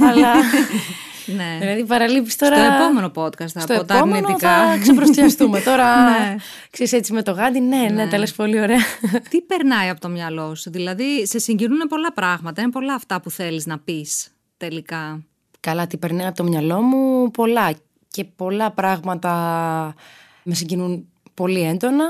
[0.00, 0.32] αλλά
[1.36, 1.56] ναι.
[1.60, 2.56] δηλαδή παραλείπεις τώρα...
[2.56, 4.70] Στο επόμενο podcast θα Στο πω τα επόμενο αρνητικά.
[4.70, 5.60] θα ξεπροστιαστούμε.
[5.60, 6.36] Τώρα, Ναι.
[6.70, 8.80] ξέρεις έτσι με το γάντι, ναι, ναι, τα λες πολύ ωραία.
[9.30, 13.30] Τι περνάει από το μυαλό σου, δηλαδή σε συγκινούν πολλά πράγματα, είναι πολλά αυτά που
[13.30, 15.22] θέλεις να πεις τελικά.
[15.60, 17.72] Καλά, τι περνάει από το μυαλό μου, πολλά.
[18.10, 19.32] Και πολλά πράγματα
[20.42, 22.04] με συγκινούν πολύ έντονα.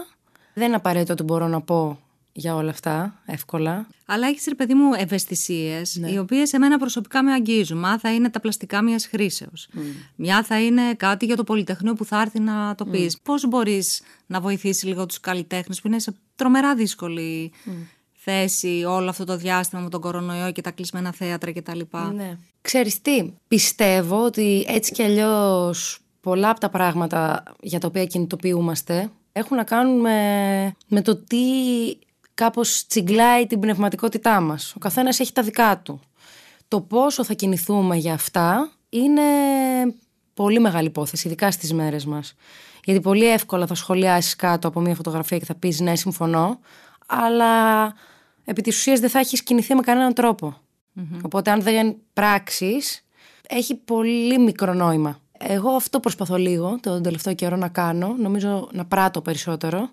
[0.55, 1.99] Δεν είναι απαραίτητο ότι μπορώ να πω
[2.37, 3.87] για όλα αυτά εύκολα.
[4.07, 7.79] Αλλά έχεις ρε παιδί μου ευαισθησίες, οι οποίες εμένα προσωπικά με αγγίζουν.
[7.79, 9.69] Μα θα είναι τα πλαστικά μιας χρήσεως.
[10.17, 13.19] Μια θα είναι κάτι για το πολυτεχνείο που θα έρθει να το πεις.
[13.23, 17.53] Πώς μπορείς να βοηθήσεις λίγο τους καλλιτέχνες που είναι σε τρομερά δύσκολη
[18.13, 21.81] θέση όλο αυτό το διάστημα με τον κορονοϊό και τα κλεισμένα θέατρα κτλ.
[22.15, 22.39] Ναι.
[22.61, 29.11] Ξέρεις τι, πιστεύω ότι έτσι κι αλλιώς πολλά από τα πράγματα για τα οποία κινητοποιούμαστε
[29.33, 31.39] έχουν να κάνουν με, με το τι
[32.37, 34.73] κάπως τσιγκλάει την πνευματικότητά μας.
[34.77, 36.01] Ο καθένας έχει τα δικά του.
[36.69, 39.23] Το πόσο θα κινηθούμε για αυτά είναι
[40.35, 42.35] πολύ μεγάλη υπόθεση, ειδικά στις μέρες μας.
[42.85, 46.61] Γιατί πολύ εύκολα θα σχολιάσεις κάτω από μια φωτογραφία και θα πεις ναι, συμφωνώ,
[47.07, 47.85] αλλά
[48.45, 50.57] επί της ουσίας δεν θα έχεις κινηθεί με κανέναν τρόπο.
[51.23, 53.05] Οπότε αν δεν πράξεις,
[53.49, 55.21] έχει πολύ μικρό νόημα.
[55.39, 59.89] Εγώ αυτό προσπαθώ λίγο τον τελευταίο καιρό να κάνω, νομίζω να πράττω περισσότερο.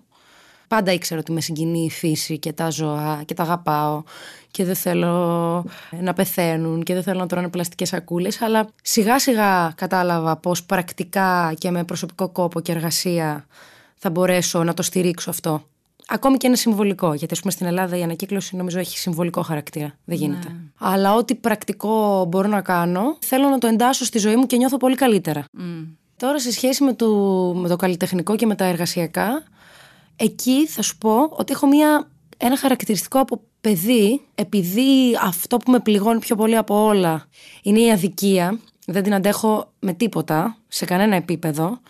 [0.68, 4.02] Πάντα ήξερα ότι με συγκινεί η φύση και τα ζώα και τα αγαπάω
[4.50, 5.64] και δεν θέλω
[6.00, 11.54] να πεθαίνουν και δεν θέλω να τρώνε πλαστικές σακούλες αλλά σιγά σιγά κατάλαβα πως πρακτικά
[11.58, 13.46] και με προσωπικό κόπο και εργασία
[13.94, 15.62] θα μπορέσω να το στηρίξω αυτό.
[16.08, 17.14] Ακόμη και ένα συμβολικό.
[17.14, 19.94] Γιατί, ας πούμε, στην Ελλάδα η ανακύκλωση νομίζω έχει συμβολικό χαρακτήρα.
[20.04, 20.56] Δεν γίνεται.
[20.78, 24.76] Αλλά ό,τι πρακτικό μπορώ να κάνω, θέλω να το εντάσσω στη ζωή μου και νιώθω
[24.76, 25.44] πολύ καλύτερα.
[26.16, 27.08] Τώρα, σε σχέση με το,
[27.56, 29.42] με το καλλιτεχνικό και με τα εργασιακά,
[30.16, 35.80] εκεί θα σου πω ότι έχω μια, ένα χαρακτηριστικό από παιδί, επειδή αυτό που με
[35.80, 37.28] πληγώνει πιο πολύ από όλα
[37.62, 41.80] είναι η αδικία, δεν την αντέχω με τίποτα, σε κανένα επίπεδο,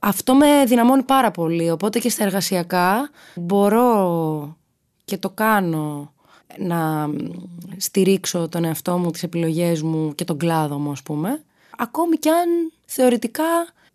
[0.00, 1.70] αυτό με δυναμώνει πάρα πολύ.
[1.70, 4.56] Οπότε και στα εργασιακά μπορώ
[5.04, 6.12] και το κάνω
[6.58, 7.10] να
[7.76, 11.44] στηρίξω τον εαυτό μου, τις επιλογές μου και τον κλάδο μου ας πούμε.
[11.78, 13.44] Ακόμη κι αν θεωρητικά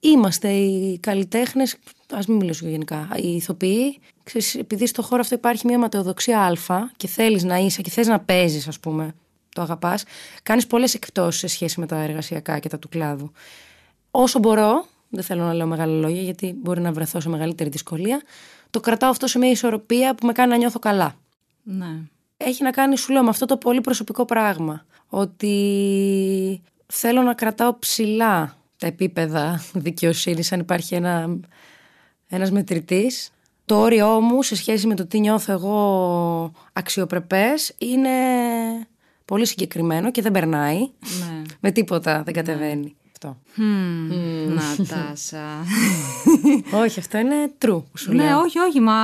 [0.04, 1.76] είμαστε οι καλλιτέχνες,
[2.12, 6.90] ας μην μιλήσω γενικά, οι ηθοποιοί, ξέρεις, επειδή στο χώρο αυτό υπάρχει μια ματαιοδοξία α
[6.98, 9.14] και θέλεις να είσαι και θες να παίζεις ας πούμε,
[9.56, 10.04] το αγαπάς,
[10.44, 13.32] κάνεις πολλές εκπτώσεις σε σχέση με τα εργασιακά και τα του κλάδου.
[14.12, 18.22] Όσο μπορώ, δεν θέλω να λέω μεγάλα λόγια γιατί μπορεί να βρεθώ σε μεγαλύτερη δυσκολία,
[18.70, 21.16] το κρατάω αυτό σε μια ισορροπία που με κάνει να νιώθω καλά.
[21.64, 22.00] Ναι.
[22.38, 24.86] Έχει να κάνει, σου λέω, με αυτό το πολύ προσωπικό πράγμα.
[25.10, 31.40] Ότι θέλω να κρατάω ψηλά τα επίπεδα δικαιοσύνης αν υπάρχει ένα,
[32.28, 33.32] ένας μετρητής.
[33.66, 38.10] Το όριό μου σε σχέση με το τι νιώθω εγώ αξιοπρεπές είναι
[39.26, 40.80] πολύ συγκεκριμένο και δεν περνάει.
[40.80, 41.42] Ναι.
[41.60, 42.96] Με τίποτα δεν κατεβαίνει.
[43.12, 43.38] Αυτό.
[44.48, 45.46] Νατάσα.
[46.84, 48.40] όχι, αυτό είναι true που σου ναι, λέω.
[48.40, 48.98] όχι, όχι, μα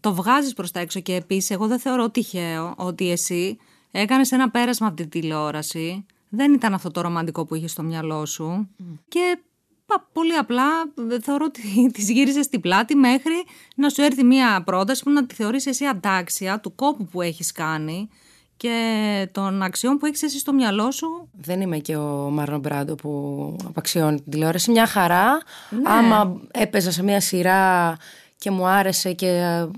[0.00, 3.58] το βγάζεις προς τα έξω και επίσης εγώ δεν θεωρώ τυχαίο ότι εσύ
[3.90, 6.06] έκανες ένα πέρασμα από τη τηλεόραση.
[6.28, 8.68] Δεν ήταν αυτό το ρομαντικό που είχες στο μυαλό σου.
[9.08, 9.38] Και
[9.86, 10.64] πα, πολύ απλά
[11.10, 11.62] ε, θεωρώ ότι
[11.94, 15.84] τη γύρισες στην πλάτη μέχρι να σου έρθει μια πρόταση που να τη θεωρείς εσύ
[15.84, 18.08] αντάξια του κόπου που έχεις κάνει
[18.56, 21.28] και των αξιών που έχεις εσύ στο μυαλό σου.
[21.32, 24.70] Δεν είμαι και ο Μάρλον Μπράντο που απαξιώνει την τηλεόραση.
[24.70, 25.38] Μια χαρά.
[25.84, 27.96] Άμα έπαιζα σε μια σειρά
[28.38, 29.68] και μου άρεσε και ε,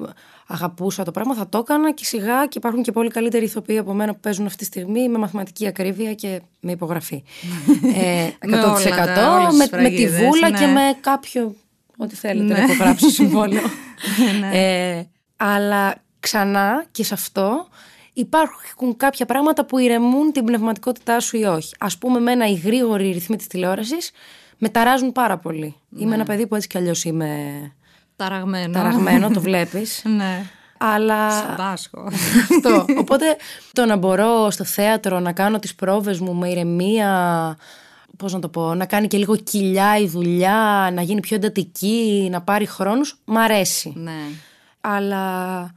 [0.53, 3.93] αγαπούσα το πράγμα, θα το έκανα και σιγά και υπάρχουν και πολύ καλύτεροι ηθοποιοί από
[3.95, 7.23] μένα που παίζουν αυτή τη στιγμή με μαθηματική ακρίβεια και με υπογραφή.
[8.03, 10.59] ε, 100% Με όλα τα- όλες τις με, με τη φραγίδες, βούλα ναι.
[10.59, 11.55] και με κάποιο.
[11.97, 13.63] Ό,τι θέλετε να υπογράψω συμβόλαιο.
[14.41, 14.51] Ναι.
[14.59, 17.69] ε, αλλά ξανά και σε αυτό
[18.13, 21.75] υπάρχουν κάποια πράγματα που ηρεμούν την πνευματικότητά σου ή όχι.
[21.79, 24.11] Α πούμε, με ένα οι γρήγοροι ρυθμοί της τηλεόρασης
[24.59, 25.75] με ταράζουν πάρα πολύ.
[25.89, 26.03] Ναι.
[26.03, 27.29] Είμαι ένα παιδί που έτσι κι αλλιώς είμαι
[28.25, 28.73] Ταραγμένο.
[28.73, 30.03] ταραγμένο, το βλέπεις.
[30.05, 30.45] ναι.
[30.79, 32.09] Αλλά Σαμπάσχο.
[32.51, 32.85] αυτό.
[33.03, 33.25] Οπότε
[33.73, 37.57] το να μπορώ στο θέατρο να κάνω τις πρόβες μου με ηρεμία,
[38.17, 42.29] πώς να το πω, να κάνει και λίγο κοιλιά η δουλειά, να γίνει πιο εντατική,
[42.31, 43.93] να πάρει χρόνους, μ' αρέσει.
[43.97, 44.19] ναι.
[44.81, 45.71] Αλλά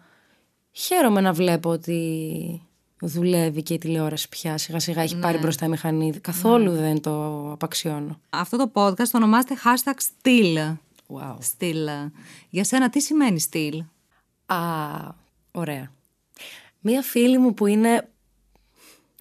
[0.71, 2.61] χαίρομαι να βλέπω ότι
[3.01, 6.11] δουλεύει και η τηλεόραση πια σιγά σιγά έχει πάρει μπροστά η μηχανή.
[6.11, 8.19] Καθόλου δεν το απαξιώνω.
[8.29, 10.75] Αυτό το podcast το ονομάζεται hashtag still.
[11.13, 11.37] Wow.
[11.37, 12.11] Still.
[12.49, 13.79] Για σένα τι σημαίνει still.
[14.45, 14.57] Α,
[15.51, 15.91] ωραία.
[16.79, 18.09] Μία φίλη μου που είναι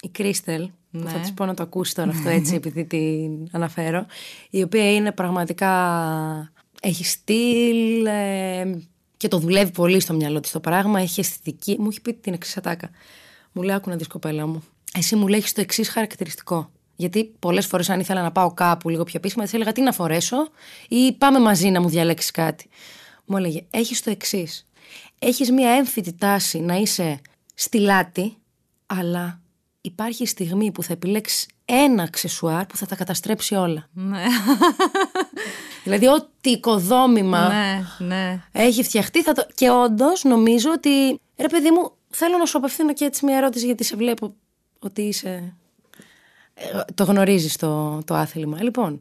[0.02, 4.06] η Κρίστελ, που θα της πω να το ακούσει τώρα αυτό έτσι επειδή την αναφέρω,
[4.50, 6.52] η οποία είναι πραγματικά,
[6.82, 8.78] έχει στυλ ε,
[9.16, 12.32] και το δουλεύει πολύ στο μυαλό της το πράγμα, έχει αισθητική, μου έχει πει την
[12.32, 12.90] εξής ατάκα.
[13.52, 14.62] Μου λέει, άκου να δεις κοπέλα μου,
[14.94, 16.70] εσύ μου λέει έχεις το εξής χαρακτηριστικό.
[16.96, 19.92] Γιατί πολλές φορές, αν ήθελα να πάω κάπου λίγο πιο επίσημα, τη έλεγα τι να
[19.92, 20.48] φορέσω
[20.88, 22.68] ή πάμε μαζί να μου διαλέξεις κάτι.
[23.24, 24.66] Μου έλεγε: Έχεις το εξής.
[25.18, 27.20] Έχεις μία έμφυτη τάση να είσαι
[27.54, 28.36] στη λάτη,
[28.86, 29.40] αλλά
[29.80, 33.88] υπάρχει στιγμή που θα επιλέξεις ένα αξεσουάρ που θα τα καταστρέψει όλα.
[33.92, 34.24] Ναι.
[35.84, 38.42] Δηλαδή, ό,τι οικοδόμημα ναι, ναι.
[38.52, 39.22] έχει φτιαχτεί.
[39.22, 39.46] Θα το...
[39.54, 41.20] Και όντως νομίζω ότι.
[41.36, 44.34] Ρε, παιδί μου, θέλω να σου απευθύνω και έτσι μια ερώτηση, γιατί σε βλέπω
[44.78, 45.54] ότι είσαι.
[46.54, 48.62] Ε, Το γνωρίζεις το, το άθλημα.
[48.62, 49.00] Λοιπόν,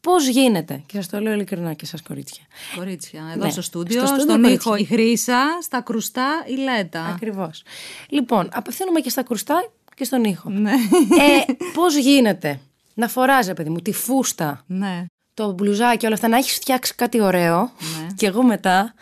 [0.00, 2.44] πώς γίνεται, και σας το λέω ειλικρινά και σας κορίτσια.
[2.76, 4.72] Κορίτσια, εδώ Ναι, στο στούντιο, στο στούντιο στον κορίτσια.
[4.72, 7.04] ήχο η Χρύσα, στα κρουστά η Λέτα.
[7.04, 7.62] Ακριβώς.
[8.08, 10.50] Λοιπόν, απευθύνομαι και στα κρουστά και στον ήχο.
[10.50, 10.70] Ναι.
[10.70, 12.60] Ε, πώς γίνεται
[12.94, 15.04] να φοράζει, ρε παιδί μου, τη φούστα, ναι.
[15.34, 17.58] το μπλουζάκι και όλα αυτά, να έχεις φτιάξει κάτι ωραίο.
[17.60, 18.06] Ναι.
[18.16, 18.94] Και εγώ μετά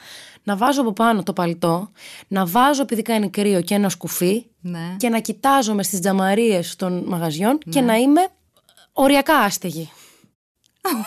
[0.43, 1.91] να βάζω από πάνω το παλτό,
[2.29, 4.95] να βάζω επειδή κάνει κρύο και ένα σκουφί Ναι.
[4.97, 8.21] και να κοιτάζομαι στις τζαμαρίες των μαγαζιών και να είμαι
[8.93, 9.91] οριακά άστεγη.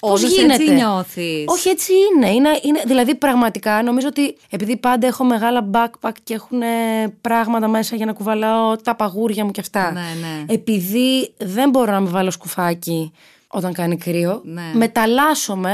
[0.00, 2.30] Πώς Όντως γίνεται; έτσι νιώθεις; Όχι, έτσι είναι.
[2.30, 6.60] είναι, είναι δηλαδή, πραγματικά νομίζω ότι επειδή πάντα έχω μεγάλα backpack και έχουν
[7.20, 9.92] πράγματα μέσα για να κουβαλάω τα παγούρια μου και αυτά.
[9.92, 10.52] Ναι, ναι.
[10.54, 13.12] Επειδή δεν μπορώ να με βάλω σκουφάκι
[13.48, 14.70] όταν κάνει κρύο, Ναι.
[14.74, 15.72] μεταλλάσσομαι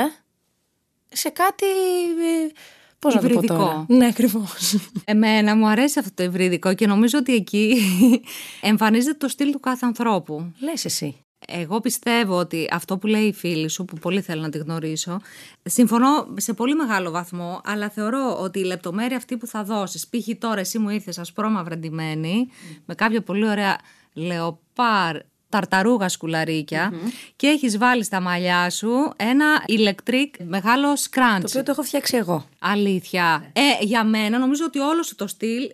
[1.14, 1.66] σε κάτι.
[1.66, 2.52] ε,
[2.98, 3.56] Πώς να το πω Υβριδικό.
[3.58, 3.84] τώρα.
[3.88, 4.76] Ναι, ακριβώς.
[5.04, 7.76] Εμένα μου αρέσει αυτό το υβριδικό και νομίζω ότι εκεί
[8.60, 10.52] εμφανίζεται το στυλ του κάθε ανθρώπου.
[10.60, 11.16] Λες εσύ.
[11.48, 15.20] Εγώ πιστεύω ότι αυτό που λέει η φίλη σου, που πολύ θέλω να τη γνωρίσω,
[15.62, 20.28] συμφωνώ σε πολύ μεγάλο βαθμό, αλλά θεωρώ ότι η λεπτομέρεια αυτή που θα δώσεις, π.χ.
[20.38, 22.48] τώρα εσύ μου ήρθες ασπρόμαυρα ντυμένη,
[22.84, 23.78] με κάποια πολύ ωραία
[24.12, 25.16] λεοπάρ
[25.54, 26.10] ταρταρούγα
[27.36, 31.40] και έχεις βάλει στα μαλλιά σου ένα ηλεκτρικ μεγάλο σκράντς.
[31.40, 32.44] Το οποίο το έχω φτιάξει εγώ.
[32.58, 33.50] Αλήθεια.
[33.52, 35.70] Ε, για μένα νομίζω ότι όλο σου το στυλ,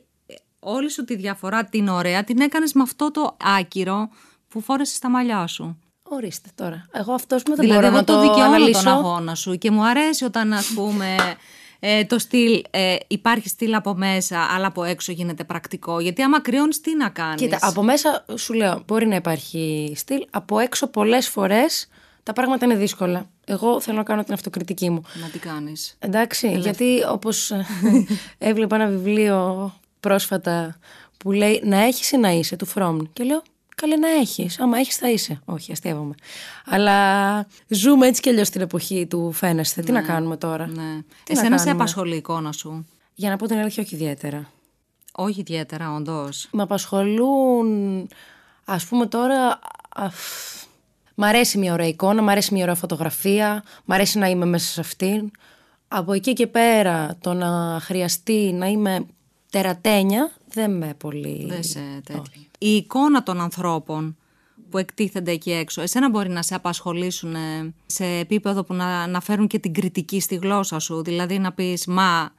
[0.59, 4.09] όλη σου τη διαφορά την ωραία την έκανες με αυτό το άκυρο
[4.49, 5.79] που φόρεσες στα μαλλιά σου.
[6.03, 6.87] Ορίστε τώρα.
[6.93, 8.83] Εγώ αυτός με δεν δηλαδή, μπορώ εγώ να το δικαιώνω αναλύσω.
[8.83, 11.17] τον αγώνα σου και μου αρέσει όταν ας πούμε
[11.81, 16.41] ε, το στυλ ε, υπάρχει στυλ από μέσα αλλά από έξω γίνεται πρακτικό γιατί άμα
[16.41, 20.27] κρυώνεις τι να κάνεις; Κοίτα, από μέσα σου λέω, μπορεί να υπάρχει στυλ.
[20.31, 21.89] Από έξω πολλές φορές
[22.23, 23.29] τα πράγματα είναι δύσκολα.
[23.45, 25.03] Εγώ θέλω να κάνω την αυτοκριτική μου.
[25.21, 25.97] Να τι κάνεις.
[25.99, 27.53] Εντάξει, γιατί όπως
[28.39, 30.79] έβλεπα ένα βιβλίο πρόσφατα
[31.17, 33.43] που λέει να έχεις ή να είσαι του Φρόμν και λέω
[33.81, 35.41] καλέ να έχεις, άμα έχεις θα είσαι.
[35.45, 36.15] Όχι, αστείευομαι.
[36.67, 39.83] Αλλά ζούμε έτσι κι αλλιώς στην εποχή του φαίνεστε.
[39.83, 41.03] Τι να κάνουμε τώρα; Ναι.
[41.25, 43.95] Τι να Εσένα σε κάνουμε; απασχολεί η εικόνα σου; Για να πω την αλήθεια όχι
[43.95, 44.51] ιδιαίτερα.
[45.13, 46.49] Όχι ιδιαίτερα, όντως.
[46.53, 48.09] Με απασχολούν,
[48.65, 49.59] ας πούμε τώρα,
[49.97, 50.17] αφ,
[51.15, 54.73] μ' αρέσει μια ωραία εικόνα, μ' αρέσει μια ωραία φωτογραφία, μ' αρέσει να είμαι μέσα
[54.73, 55.31] σε αυτήν.
[55.89, 59.07] Από εκεί και πέρα το να χρειαστεί να είμαι
[59.51, 61.47] τερατένια δεν με πολύ...
[61.49, 62.43] Δεν σε τέτοιο.
[62.59, 64.17] Η εικόνα των ανθρώπων
[64.71, 69.21] που εκτίθενται εκεί έξω, εσένα μπορεί να σε απασχολήσουν ε, σε επίπεδο που να, να
[69.21, 71.03] φέρουν και την κριτική στη γλώσσα σου.
[71.03, 72.33] Δηλαδή να πεις, μα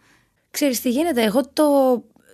[0.51, 1.63] Ξέρεις τι γίνεται, εγώ το,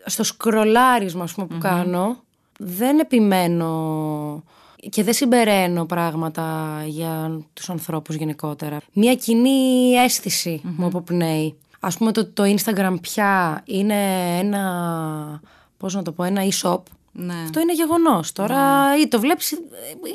[0.05, 2.17] στο σκρολάρισμα ας πούμε, που κάνω
[2.59, 4.43] δεν επιμένω
[4.89, 8.77] και δεν συμπεραίνω πράγματα για τους ανθρώπους γενικότερα.
[8.93, 11.55] Μια κοινή αίσθηση μου αποπνέει.
[11.79, 13.95] Ας πούμε το, το Instagram πια είναι
[14.39, 15.41] ένα,
[15.77, 16.79] πώς να το πω, ένα e-shop.
[17.11, 17.33] ναι.
[17.43, 18.31] Αυτό είναι γεγονός.
[18.31, 18.59] Τώρα
[19.01, 19.57] ή το βλέπεις, ε,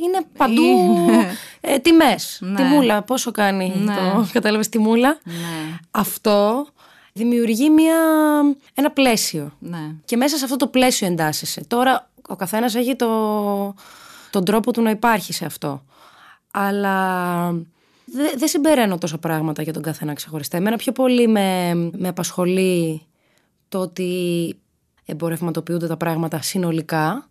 [0.03, 1.27] είναι παντού Είναι.
[1.61, 2.39] ε, τιμές.
[2.41, 2.57] Ναι.
[2.57, 3.95] Τιμούλα, πόσο κάνει Ναι.
[3.95, 5.19] το, κατάλαβες τιμούλα.
[5.25, 5.79] Ναι.
[5.91, 6.67] Αυτό
[7.13, 7.97] δημιουργεί μια,
[8.75, 9.53] ένα πλαίσιο.
[9.59, 9.91] Ναι.
[10.05, 11.65] Και μέσα σε αυτό το πλαίσιο εντάσσεσαι.
[11.67, 13.09] Τώρα ο καθένας έχει το,
[14.31, 15.83] τον τρόπο του να υπάρχει σε αυτό.
[16.51, 17.51] Αλλά
[18.05, 20.57] δεν δεν συμπεραίνω τόσα πράγματα για τον καθένα ξεχωριστά.
[20.57, 23.03] Εμένα πιο πολύ με, με απασχολεί
[23.69, 24.57] το ότι
[25.05, 27.31] εμπορευματοποιούνται τα πράγματα συνολικά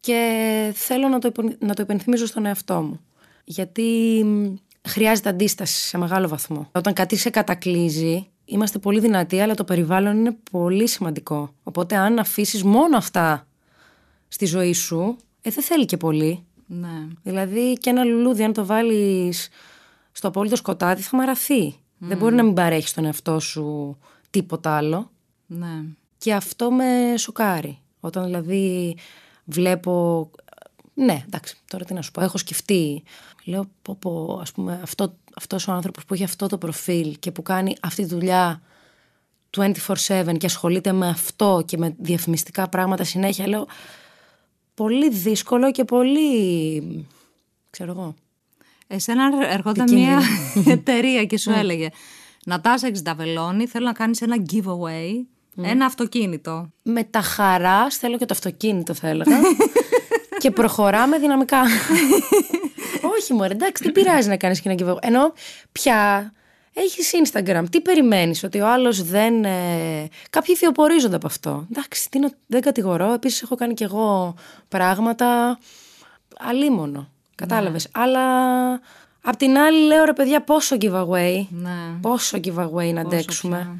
[0.00, 3.00] και θέλω να το, υπο- να το υπενθυμίζω στον εαυτό μου.
[3.44, 4.54] Γιατί μ,
[4.88, 6.68] χρειάζεται αντίσταση σε μεγάλο βαθμό.
[6.72, 11.54] Όταν κάτι σε κατακλείζει, είμαστε πολύ δυνατοί, αλλά το περιβάλλον είναι πολύ σημαντικό.
[11.62, 13.46] Οπότε αν αφήσεις μόνο αυτά
[14.28, 16.44] στη ζωή σου, ε, δεν θέλει και πολύ.
[16.66, 17.06] Ναι.
[17.22, 19.48] Δηλαδή και ένα λουλούδι αν το βάλεις
[20.12, 21.74] στο απόλυτο σκοτάδι θα μαραθεί.
[21.98, 23.96] Δεν μπορεί να μην παρέχει στον εαυτό σου
[24.30, 25.10] τίποτα άλλο.
[25.46, 25.84] Ναι.
[26.18, 27.78] Και αυτό με σοκάρει.
[28.00, 28.96] Όταν δηλαδή
[29.44, 30.30] βλέπω...
[30.94, 32.22] Ναι, εντάξει, τώρα τι να σου πω.
[32.22, 33.02] Έχω σκεφτεί.
[33.44, 37.30] Λέω, πω, πω, ας πούμε, αυτό, αυτός ο άνθρωπος που έχει αυτό το προφίλ και
[37.30, 38.62] που κάνει αυτή τη δουλειά
[39.56, 43.66] 24-7 και ασχολείται με αυτό και με διαφημιστικά πράγματα συνέχεια, λέω,
[44.74, 47.06] πολύ δύσκολο και πολύ,
[47.70, 48.14] ξέρω εγώ.
[48.86, 50.20] Εσένα ερχόταν Επικίνδυνο.
[50.54, 51.88] μια εταιρεία και σου έλεγε
[52.44, 55.12] Νατάσα Εξνταβελώνη, θέλω να κάνεις ένα giveaway,
[55.62, 56.70] ένα αυτοκίνητο.
[56.82, 59.36] Με τα χαράς θέλω και το αυτοκίνητο θα έλεγα
[60.38, 61.62] και προχωράμε δυναμικά.
[63.18, 64.98] Όχι μωρέ, εντάξει, τι πειράζει να κάνεις και ένα giveaway.
[65.02, 65.32] Ενώ
[65.72, 66.32] πια
[66.72, 69.44] έχεις Instagram, τι περιμένεις, ότι ο άλλος δεν...
[69.44, 70.08] Ε...
[70.30, 71.66] Κάποιοι θεοπορίζονται από αυτό.
[71.70, 74.34] Εντάξει, τι να- δεν κατηγορώ, επίσης έχω κάνει κι εγώ
[74.68, 75.58] πράγματα
[76.38, 77.88] αλίμονο, κατάλαβες.
[77.92, 78.20] Αλλά
[79.22, 81.70] απ' την άλλη λέω ρε παιδιά πόσο giveaway, Ναι.
[82.00, 83.56] πόσο giveaway να αντέξουμε.
[83.56, 83.76] πια.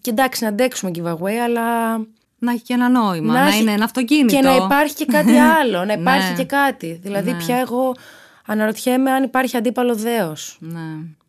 [0.00, 1.96] Και εντάξει να αντέξουμε giveaway, αλλά
[2.38, 4.34] Να έχει και ένα νόημα, να, έχει- είναι ένα αυτοκίνητο.
[4.34, 6.36] Και να υπάρχει και κάτι άλλο, να υπάρχει Ναι.
[6.36, 6.98] και κάτι.
[7.02, 7.94] Δηλαδή πια εγώ
[8.46, 10.56] αναρωτιέμαι αν υπάρχει αντίπαλο δέος.
[10.60, 10.80] Ναι.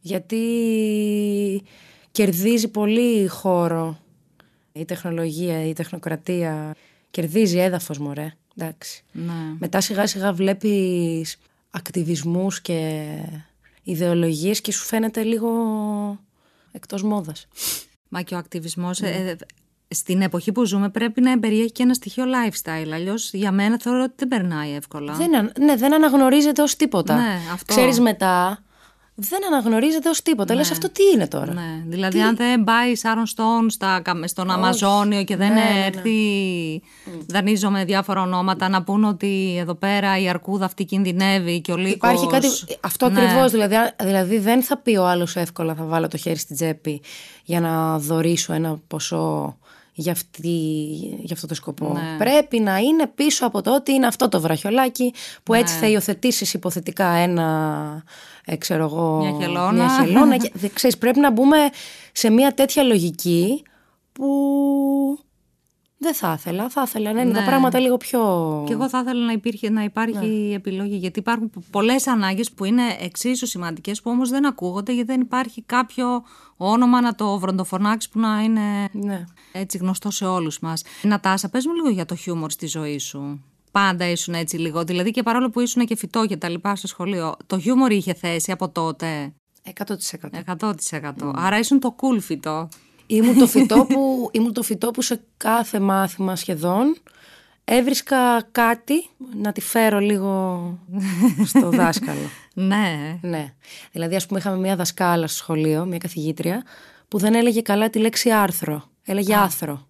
[0.01, 1.63] Γιατί
[2.11, 3.97] κερδίζει πολύ χώρο
[4.73, 6.75] η τεχνολογία, η τεχνοκρατία.
[7.11, 8.33] Κερδίζει έδαφος μωρέ.
[8.57, 9.03] Εντάξει.
[9.11, 9.31] Ναι.
[9.59, 11.37] Μετά σιγά σιγά βλέπεις
[11.71, 13.05] ακτιβισμούς και
[13.83, 15.49] ιδεολογίες και σου φαίνεται λίγο
[16.71, 17.47] εκτός μόδας.
[18.13, 19.07] Μα και ο ακτιβισμός Ναι.
[19.09, 19.35] ε,
[19.87, 22.89] στην εποχή που ζούμε πρέπει να περιέχει και ένα στοιχείο lifestyle.
[22.93, 25.13] Αλλιώς για μένα θεωρώ ότι δεν περνάει εύκολα.
[25.13, 27.15] Δεν, αν- ναι, δεν αναγνωρίζεται ως τίποτα.
[27.15, 27.73] Ναι, αυτό.
[27.75, 28.63] Ξέρεις μετά,
[29.15, 30.55] δεν αναγνωρίζεται ως τίποτα.
[30.55, 34.27] Λες αυτό τι είναι τώρα; Ναι, δηλαδή αν δεν πάει η Σάρων Στόν στα, καμ-
[34.27, 35.85] στον Αμαζόνιο και δεν Ναι, ναι, ναι.
[35.85, 36.17] έρθει,
[37.27, 41.93] δανείζομαι διάφορα ονόματα να πούν ότι εδώ πέρα η αρκούδα αυτή κινδυνεύει και ο λύκος...
[41.95, 42.47] Υπάρχει κάτι.
[42.81, 43.21] Αυτό Ναι.
[43.21, 46.55] ακριβώς, Δηλαδή, α- δηλαδή δεν θα πει ο άλλος εύκολα θα βάλω το χέρι στην
[46.55, 47.01] τσέπη
[47.43, 49.57] για να δωρήσω ένα ποσό
[49.93, 50.49] για, αυτή,
[51.23, 51.93] για αυτό το σκοπό.
[51.93, 52.15] Ναι.
[52.17, 55.79] Πρέπει να είναι πίσω από το ότι είναι αυτό το βραχιολάκι που έτσι Ναι.
[55.79, 58.03] θα υιοθετήσεις υποθετικά ένα,
[58.45, 59.71] ε, ξέρω εγώ, Μια χελώνα.
[59.71, 61.57] μια χελώνα και, δεν ξέρεις, πρέπει να μπούμε
[62.11, 63.63] σε μια τέτοια λογική
[64.11, 64.27] που
[66.03, 66.69] δεν θα ήθελα.
[66.69, 67.45] Θα ήθελα να είναι τα Ναι.
[67.45, 68.19] πράγματα λίγο πιο...
[68.67, 70.55] Και εγώ θα ήθελα να, υπήρχε, να υπάρχει Ναι.
[70.55, 70.95] επιλογή.
[70.95, 75.61] Γιατί υπάρχουν πολλές ανάγκες που είναι εξίσου σημαντικές που όμως δεν ακούγονται γιατί δεν υπάρχει
[75.61, 76.23] κάποιο
[76.57, 78.61] όνομα να το βροντοφωνάξεις που να είναι
[78.91, 79.23] Ναι.
[79.51, 80.83] έτσι γνωστό σε όλους μας.
[81.01, 83.43] Νατάσα, πες μου λίγο για το χιούμορ στη ζωή σου.
[83.71, 84.83] Πάντα ήσουν έτσι λίγο.
[84.83, 88.13] Δηλαδή και παρόλο που ήσουν και φυτό και τα λοιπά στο σχολείο, το χιούμορ είχε
[88.13, 90.55] θέση από τότε; 100%.
[90.59, 91.31] 100%.
[91.35, 92.69] Άρα ήσουν το cool φυτό.
[93.07, 96.95] Ήμουν το, φυτό που, ήμουν το φυτό που σε κάθε μάθημα σχεδόν
[97.63, 100.79] έβρισκα κάτι να τη φέρω λίγο
[101.45, 102.29] στο δάσκαλο.
[102.53, 103.19] Ναι.
[103.21, 103.53] ναι.
[103.91, 106.63] Δηλαδή, ας πούμε, είχαμε μια δασκάλα στο σχολείο, μια καθηγήτρια,
[107.07, 108.83] που δεν έλεγε καλά τη λέξη άρθρο.
[109.05, 109.87] Έλεγε άθρο.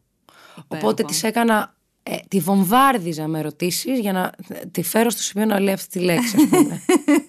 [0.67, 1.75] Οπότε της έκανα.
[2.05, 4.31] Ε, τη βομβάρδιζα με ερωτήσεις για να
[4.71, 6.81] τη φέρω στο σημείο να λέει αυτή τη λέξη, ας πούμε.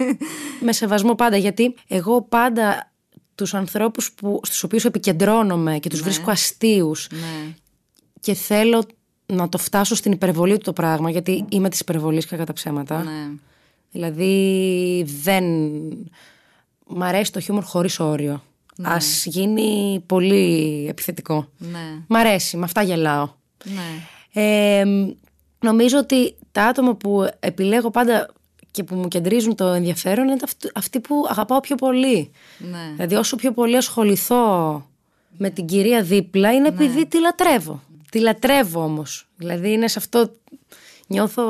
[0.66, 2.92] με σεβασμό πάντα, γιατί εγώ πάντα
[3.34, 7.54] τους ανθρώπους που, στους οποίους επικεντρώνομαι και τους βρίσκω αστείους ναι.
[8.20, 8.84] και θέλω
[9.26, 13.02] να το φτάσω στην υπερβολή του το πράγμα, γιατί είμαι της υπερβολής κατά τα ψέματα.
[13.02, 13.30] ναι.
[13.90, 15.44] Δηλαδή δεν...
[16.86, 18.42] Μ' αρέσει το χιούμορ χωρίς όριο.
[18.82, 21.48] Ας γίνει πολύ επιθετικό.
[21.58, 22.02] Ναι.
[22.06, 23.28] Μ' αρέσει, με αυτά γελάω.
[23.64, 24.42] Ναι.
[24.42, 24.84] Ε,
[25.58, 28.32] νομίζω ότι τα άτομα που επιλέγω πάντα
[28.74, 32.30] και που μου κεντρίζουν το ενδιαφέρον είναι αυτοί- αυτοί που αγαπάω πιο πολύ.
[32.58, 32.92] Ναι.
[32.94, 34.86] Δηλαδή όσο πιο πολύ ασχοληθώ
[35.36, 37.82] με την κυρία δίπλα είναι επειδή τη λατρεύω.
[38.10, 39.28] Τη λατρεύω όμως.
[39.36, 40.30] Δηλαδή είναι σε αυτό...
[41.06, 41.44] Νιώθω,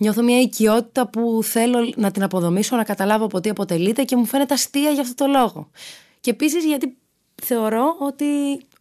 [0.00, 4.24] νιώθω μια οικειότητα που θέλω να την αποδομήσω, να καταλάβω από τι αποτελείται και μου
[4.24, 5.70] φαίνεται αστεία για αυτό το λόγο.
[6.20, 6.96] Και επίσης γιατί
[7.42, 8.24] θεωρώ ότι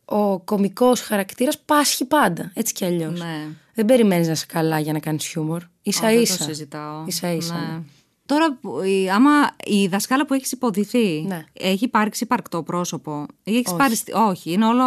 [0.06, 3.20] ο κομικός χαρακτήρας πάσχει πάντα, έτσι κι αλλιώς.
[3.20, 3.48] Ναι.
[3.74, 5.62] Δεν περιμένεις να είσαι καλά για να κάνεις χιούμορ.
[5.84, 6.36] Ίσα Όχι, ίσα.
[6.36, 7.04] Δεν το συζητάω.
[7.06, 7.54] Ίσα ίσα.
[7.54, 7.60] Ναι.
[7.74, 7.82] ναι.
[8.26, 9.32] Τώρα, που η- άμα
[9.66, 11.46] η δασκάλα που έχεις υποδηθεί Ναι.
[11.54, 14.84] έχει υπάρξει υπαρκτό πρόσωπο; Ή έχεις πάρει στη- όχι, είναι όλο.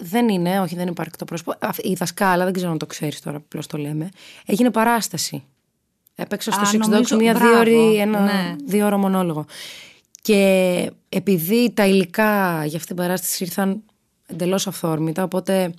[0.00, 1.50] Δεν είναι, όχι, δεν υπάρχει το πρόσωπο.
[1.50, 4.08] Α, Η δασκάλα, δεν ξέρω αν το ξέρεις τώρα, απλώ το λέμε.
[4.46, 5.44] Έγινε παράσταση.
[6.14, 8.56] Έπαιξα στο Α, Six νομίζω- Dogs μία μπράβο, δύο ώρη, ένα ναι.
[8.64, 9.44] δύο ώρα μονόλογο.
[10.22, 13.82] Και επειδή τα υλικά για αυτή την παράσταση ήρθαν
[14.26, 15.72] εντελώς αυθόρμητα, οπότε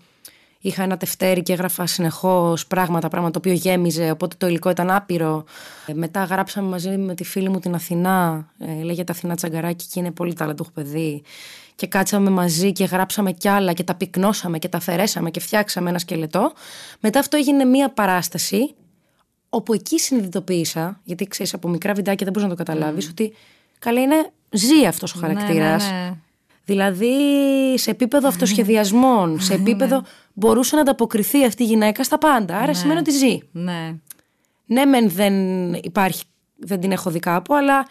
[0.65, 4.91] είχα ένα τευτέρι και έγραφα συνεχώς πράγματα, πράγματα το οποίο γέμιζε, οπότε το υλικό ήταν
[4.91, 5.43] άπειρο.
[5.85, 9.99] Ε, Μετά γράψαμε μαζί με τη φίλη μου την Αθηνά, ε, λέγεται Αθηνά Τσαγκαράκη και
[9.99, 11.21] είναι πολύ ταλαντούχο παιδί.
[11.75, 15.89] Και κάτσαμε μαζί και γράψαμε κι άλλα και τα πυκνώσαμε και τα αφαιρέσαμε και φτιάξαμε
[15.89, 16.53] ένα σκελετό.
[16.99, 18.75] Μετά αυτό έγινε μία παράσταση
[19.49, 23.33] όπου εκεί συνειδητοποίησα, γιατί ξέρεις από μικρά βιντεάκια δεν μπορείς να το καταλάβεις, ότι
[23.79, 25.83] καλά είναι ζει αυτός ο χαρακτήρας.
[25.83, 26.17] Ναι, ναι, ναι.
[26.65, 27.13] Δηλαδή
[27.75, 32.57] σε επίπεδο αυτοσχεδιασμών, σε επίπεδο μπορούσε να ανταποκριθεί αυτή η γυναίκα στα πάντα.
[32.57, 33.39] Άρα σημαίνει ότι ζει.
[33.51, 33.95] Ναι.
[34.65, 35.33] Ναι, μεν δεν
[35.73, 36.23] υπάρχει,
[36.55, 37.87] δεν την έχω δει κάπου, αλλά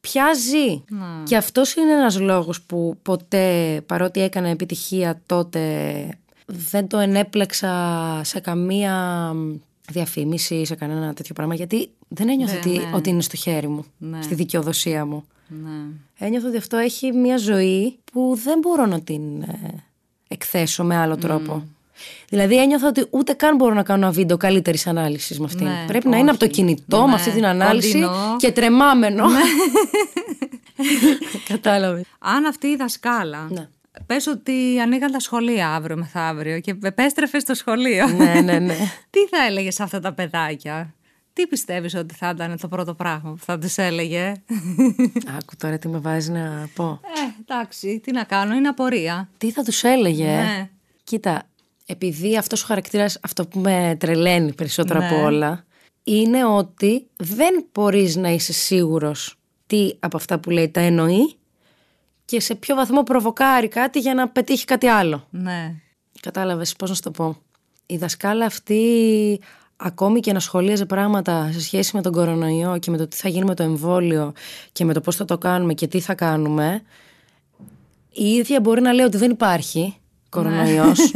[0.00, 0.84] πια ζει.
[1.24, 5.60] Και αυτός είναι ένας λόγος που ποτέ, παρότι έκανε επιτυχία τότε,
[6.46, 9.34] δεν το ενέπλεξα σε καμία
[9.92, 14.22] διαφήμιση, σε κανένα τέτοιο πράγμα, γιατί δεν ένιωθα ότι, ότι είναι στο χέρι μου, Ναι.
[14.22, 15.24] στη δικαιοδοσία μου.
[15.48, 15.68] ναι.
[16.18, 19.84] Ένιωθα ότι αυτό έχει μια ζωή που δεν μπορώ να την ε,
[20.28, 21.64] εκθέσω με άλλο τρόπο.
[22.28, 25.66] Δηλαδή ένιωθα ότι ούτε καν μπορώ να κάνω ένα βίντεο καλύτερης ανάλυσης με αυτήν.
[25.66, 26.54] Ναι, Πρέπει να είναι από το όχι.
[26.54, 28.36] κινητό Ναι, με αυτή την ανάλυση κοντινό.
[28.38, 29.24] και τρεμάμενο.
[31.48, 32.04] Κατάλαβες.
[32.18, 33.48] Αν αυτή η δασκάλα.
[34.00, 34.06] Ναι.
[34.06, 38.06] Πες ότι ανοίγαν τα σχολεία αύριο μεθαύριο και επέστρεφες στο σχολείο.
[38.08, 38.76] ναι, ναι, ναι.
[39.10, 40.94] Τι θα έλεγες σε αυτά τα παιδάκια,
[41.32, 44.32] Τι πιστεύεις ότι θα ήταν το πρώτο πράγμα που θα τους έλεγε;
[45.38, 47.00] Άκου τώρα τι με βάζει να πω.
[47.02, 49.28] Ε, εντάξει, τι να κάνω, είναι απορία.
[49.38, 50.68] Τι θα τους έλεγε; ε; Ναι.
[51.04, 51.42] Κοίτα,
[51.86, 55.06] επειδή αυτός ο χαρακτήρας, αυτό που με τρελαίνει περισσότερο Ναι.
[55.06, 55.64] από όλα,
[56.04, 59.34] είναι ότι δεν μπορείς να είσαι σίγουρος
[59.66, 61.34] τι από αυτά που λέει τα εννοεί
[62.30, 65.26] και σε ποιο βαθμό προβοκάρει κάτι για να πετύχει κάτι άλλο.
[65.30, 65.74] Ναι.
[66.20, 67.36] Κατάλαβες πώς να σου το πω.
[67.86, 69.40] Η δασκάλα αυτή
[69.76, 73.28] ακόμη και να σχολίαζε πράγματα σε σχέση με τον κορονοϊό και με το τι θα
[73.28, 74.32] γίνει με το εμβόλιο
[74.72, 76.82] και με το πώς θα το κάνουμε και τι θα κάνουμε
[78.12, 79.96] η ίδια μπορεί να λέει ότι δεν υπάρχει
[80.28, 80.98] κορονοϊός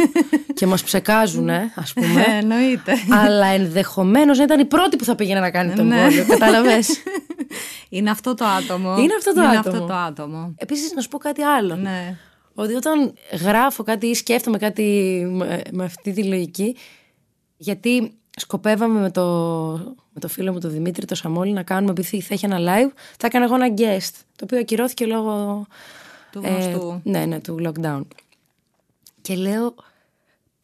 [0.55, 2.93] και μας ψεκάζουνε ας πούμε Ε, εννοείται.
[3.11, 5.97] αλλά ενδεχομένως να ήταν η πρώτη που θα πήγαινε να κάνει το Ναι.
[6.01, 7.03] εμβόλιο κατάλαβες;
[7.89, 8.97] Είναι αυτό το άτομο.
[8.99, 9.77] Είναι αυτό το είναι άτομο.
[9.77, 10.55] αυτό το άτομο.
[10.57, 12.17] Επίσης να σου πω κάτι άλλο Ναι.
[12.55, 14.83] Ότι όταν γράφω κάτι ή σκέφτομαι κάτι
[15.31, 16.77] με, με αυτή τη λογική,
[17.57, 19.23] γιατί σκοπεύαμε με το,
[20.13, 22.93] με το φίλο μου τον Δημήτρη, το Σαμόλη, να κάνουμε, επειδή θα έχει ένα live,
[23.19, 25.67] θα έκανα εγώ ένα guest, το οποίο ακυρώθηκε λόγω
[26.33, 27.01] Του γνωστού.
[27.05, 28.01] ναι, ναι, του lockdown.
[29.21, 29.75] Και λέω,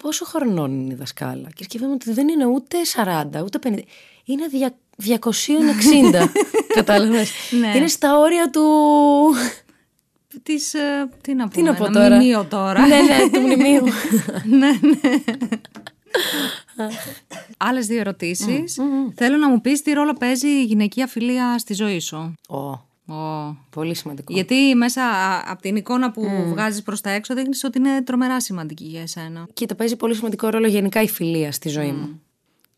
[0.03, 3.79] πόσο χρονών είναι η δασκάλα; Και σκέφτομαι ότι δεν είναι ούτε 40, ούτε 50.
[4.25, 6.29] Είναι δια- 260.
[6.75, 7.31] Κατάλαβες.
[7.61, 7.73] Ναι.
[7.77, 8.63] Είναι στα όρια του.
[10.43, 12.87] Της, ε, τι να Τι πούμε, να πω ένα τώρα; μνημείο τώρα.
[12.87, 13.85] ναι, ναι, του μνημείου.
[14.59, 15.21] ναι, ναι.
[17.57, 18.79] Άλλες δύο ερωτήσεις.
[19.15, 22.35] Θέλω να μου πεις τι ρόλο παίζει η γυναικεία φιλία στη ζωή σου.
[22.49, 23.57] Ω, Ω.
[23.71, 24.33] πολύ σημαντικό.
[24.33, 25.03] Γιατί μέσα
[25.47, 29.47] από την εικόνα που βγάζεις προς τα έξω δείχνεις ότι είναι τρομερά σημαντική για εσένα.
[29.53, 32.21] Κοίτα, παίζει πολύ σημαντικό ρόλο γενικά η φιλία στη ζωή μου.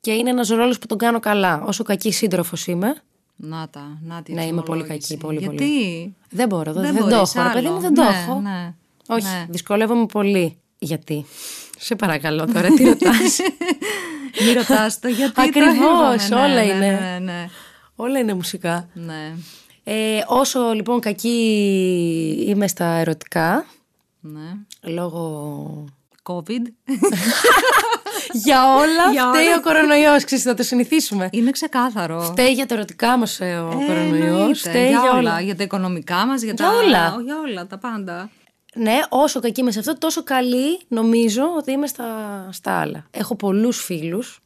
[0.00, 1.62] Και είναι ένας ρόλος που τον κάνω καλά.
[1.66, 2.94] Όσο κακή σύντροφος είμαι,
[3.36, 5.08] Να τα, να τη Ναι, είμαι πολύ εξομολόγηση.
[5.08, 6.14] κακή, πολύ, Γιατί; Πολύ.
[6.30, 6.72] δεν μπορώ.
[6.72, 7.46] Δεν, δεν, δεν, το μπορείς έχω.
[7.48, 7.74] Ρε παιδί άλλο.
[7.74, 8.40] μου, δεν το Ναι, έχω.
[8.40, 8.74] Ναι.
[9.08, 9.46] Όχι, Ναι.
[9.48, 10.56] δυσκολεύομαι πολύ.
[10.78, 11.24] Γιατί;
[11.78, 13.38] Σε παρακαλώ τώρα, τι ρωτάς;
[14.44, 16.16] Μην ρωτάς το γιατί το Ακριβώς, είπαμε.
[16.28, 16.98] Ναι, όλα ναι, είναι.
[17.00, 17.48] Ναι, ναι,
[17.96, 18.88] Όλα είναι μουσικά.
[18.92, 19.32] ναι.
[19.84, 23.64] Ε, όσο λοιπόν κακή είμαι στα ερωτικά,
[24.20, 24.56] ναι.
[24.82, 25.84] λόγω...
[26.24, 26.62] COVID.
[28.44, 29.56] για όλα Για φταίει όλα.
[29.56, 31.28] ο κορονοϊός, ξέρεις, θα το συνηθίσουμε.
[31.32, 32.20] Είναι ξεκάθαρο.
[32.20, 34.54] Φταίει για τα ερωτικά μας ε, ο Ε, κορονοϊός, εννοείται.
[34.54, 35.18] φταίει για, για όλα.
[35.18, 35.40] όλα.
[35.40, 36.72] Για τα οικονομικά μας, για, Για τα...
[36.76, 37.16] όλα.
[37.24, 38.30] Για όλα, τα πάντα.
[38.74, 42.04] Ναι, όσο κακή είμαι σε αυτό, τόσο καλή νομίζω ότι είμαι στα,
[42.52, 43.06] στα άλλα.
[43.10, 44.40] Έχω πολλούς φίλους,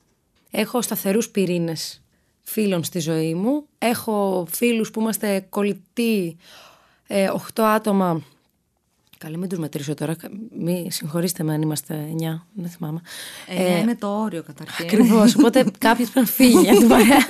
[0.50, 2.02] έχω σταθερούς πυρήνες
[2.48, 6.36] φίλων στη ζωή μου, έχω φίλους που είμαστε κολλητοί,
[7.06, 8.22] ε, 8 άτομα.
[9.18, 10.16] Καλή μην τους μετρήσω τώρα,
[10.58, 13.00] μη συγχωρήστε με αν είμαστε 9, δεν θυμάμαι.
[13.46, 14.84] Ε, είναι το όριο καταρχήν.
[14.84, 17.26] Ακριβώς, οπότε κάποιος πρέπει να φύγει για την παρέα.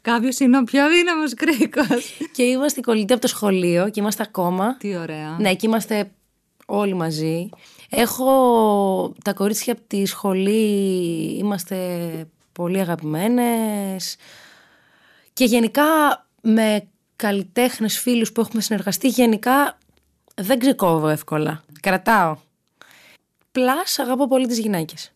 [0.00, 2.02] Κάποιος είναι ο πιο δύναμο κρίκο.
[2.32, 4.76] και είμαστε κολλητοί από το σχολείο και είμαστε ακόμα.
[4.76, 5.36] Τι ωραία.
[5.40, 6.10] Ναι, εκεί είμαστε
[6.66, 7.48] όλοι μαζί.
[7.90, 11.76] Έχω τα κορίτσια από τη σχολή, είμαστε
[12.52, 14.16] πολύ αγαπημένες.
[15.36, 15.84] Και γενικά
[16.42, 19.78] με καλλιτέχνες φίλους που έχουμε συνεργαστεί, γενικά
[20.34, 21.62] δεν ξεκόβω εύκολα.
[21.80, 22.36] Κρατάω.
[23.52, 25.12] Πλάς αγαπώ πολύ τις γυναίκες.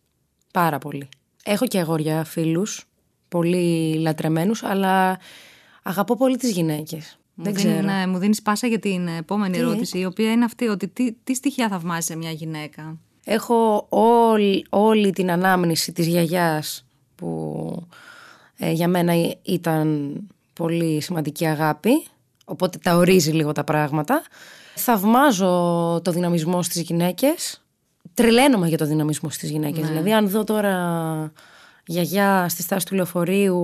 [0.53, 1.09] Πάρα πολύ.
[1.43, 2.85] Έχω και αγόρια φίλους,
[3.29, 5.19] πολύ λατρεμένους, αλλά
[5.83, 7.17] αγαπώ πολύ τις γυναίκες.
[7.35, 7.93] Δεν Μου δίνει- ξέρω.
[7.97, 11.33] ναι, μου δίνεις πάσα για την επόμενη ερώτηση, η οποία είναι αυτή, ότι τι, τι
[11.35, 17.87] στοιχεία θαυμάζει σε μια γυναίκα; Έχω όλη, όλη την ανάμνηση της γιαγιάς που
[18.63, 20.11] ε, για μένα ή- ήταν
[20.53, 21.91] πολύ σημαντική αγάπη,
[22.45, 24.21] οπότε τα ορίζει λίγο τα πράγματα.
[24.75, 25.47] Θαυμάζω
[26.03, 27.61] το δυναμισμό στις γυναίκες,
[28.13, 29.87] τρελαίνομαι για το δυναμισμό στις γυναίκες.
[29.87, 30.75] Δηλαδή αν δω τώρα
[31.85, 33.57] γιαγιά στη στάση του λεωφορείου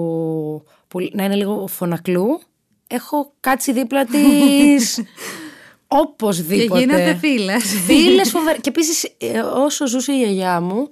[0.87, 2.41] που να είναι λίγο φωνακλού,
[2.87, 4.99] έχω κάτσει δίπλα της
[5.87, 6.79] οπωσδήποτε.
[6.79, 7.63] Και γίνετε φίλες.
[7.85, 8.57] Φίλες φοβερέ.
[8.57, 9.07] Και επίσης,
[9.55, 10.89] όσο ζούσε η γιαγιά μου,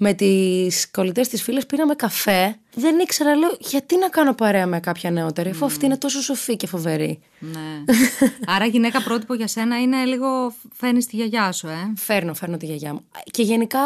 [0.00, 2.56] με τις κολλητές της φίλες πήραμε καφέ.
[2.74, 6.56] Δεν ήξερα, λέω, γιατί να κάνω παρέα με κάποια νεότερη, αφού αυτή είναι τόσο σοφή
[6.56, 7.18] και φοβερή.
[7.38, 7.84] ναι.
[8.54, 12.66] Άρα γυναίκα πρότυπο για σένα είναι λίγο φαίνει τη γιαγιά σου, ε; Φέρνω, φέρνω τη
[12.66, 13.00] γιαγιά μου.
[13.30, 13.80] Και γενικά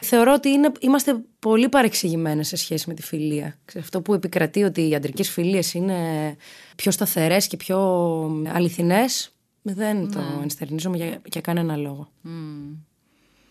[0.00, 3.58] θεωρώ ότι είναι, είμαστε πολύ παρεξηγημένες σε σχέση με τη φιλία.
[3.64, 5.96] Ξέρεις, Αυτό που επικρατεί ότι οι αντρικές φιλίες είναι
[6.76, 7.78] πιο σταθερές και πιο
[8.52, 12.08] αληθινές, δεν το ενστερνίζομαι για, για κανένα λόγο.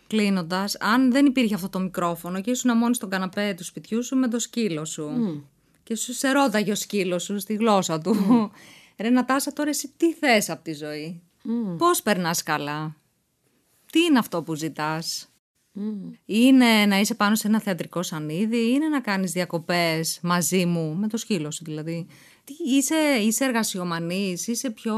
[0.08, 4.16] Κλείνοντας, αν δεν υπήρχε αυτό το μικρόφωνο και ήσουν μόνη στον καναπέ του σπιτιού σου
[4.16, 5.10] με το σκύλο σου.
[5.84, 8.16] Και σου σε ρώταγε ο σκύλος σου στη γλώσσα του.
[9.02, 11.22] Ρε Νατάσα, τώρα εσύ τι θες από τη ζωή;
[11.78, 12.96] Πώς περνάς καλά;
[13.92, 15.30] Τι είναι αυτό που ζητάς;
[16.26, 21.08] Είναι να είσαι πάνω σε ένα θεατρικό σανίδι, είναι να κάνεις διακοπές μαζί μου, με
[21.08, 22.08] το σκύλο σου δηλαδή;
[22.48, 24.96] Τι, είσαι, είσαι εργασιομανής, είσαι πιο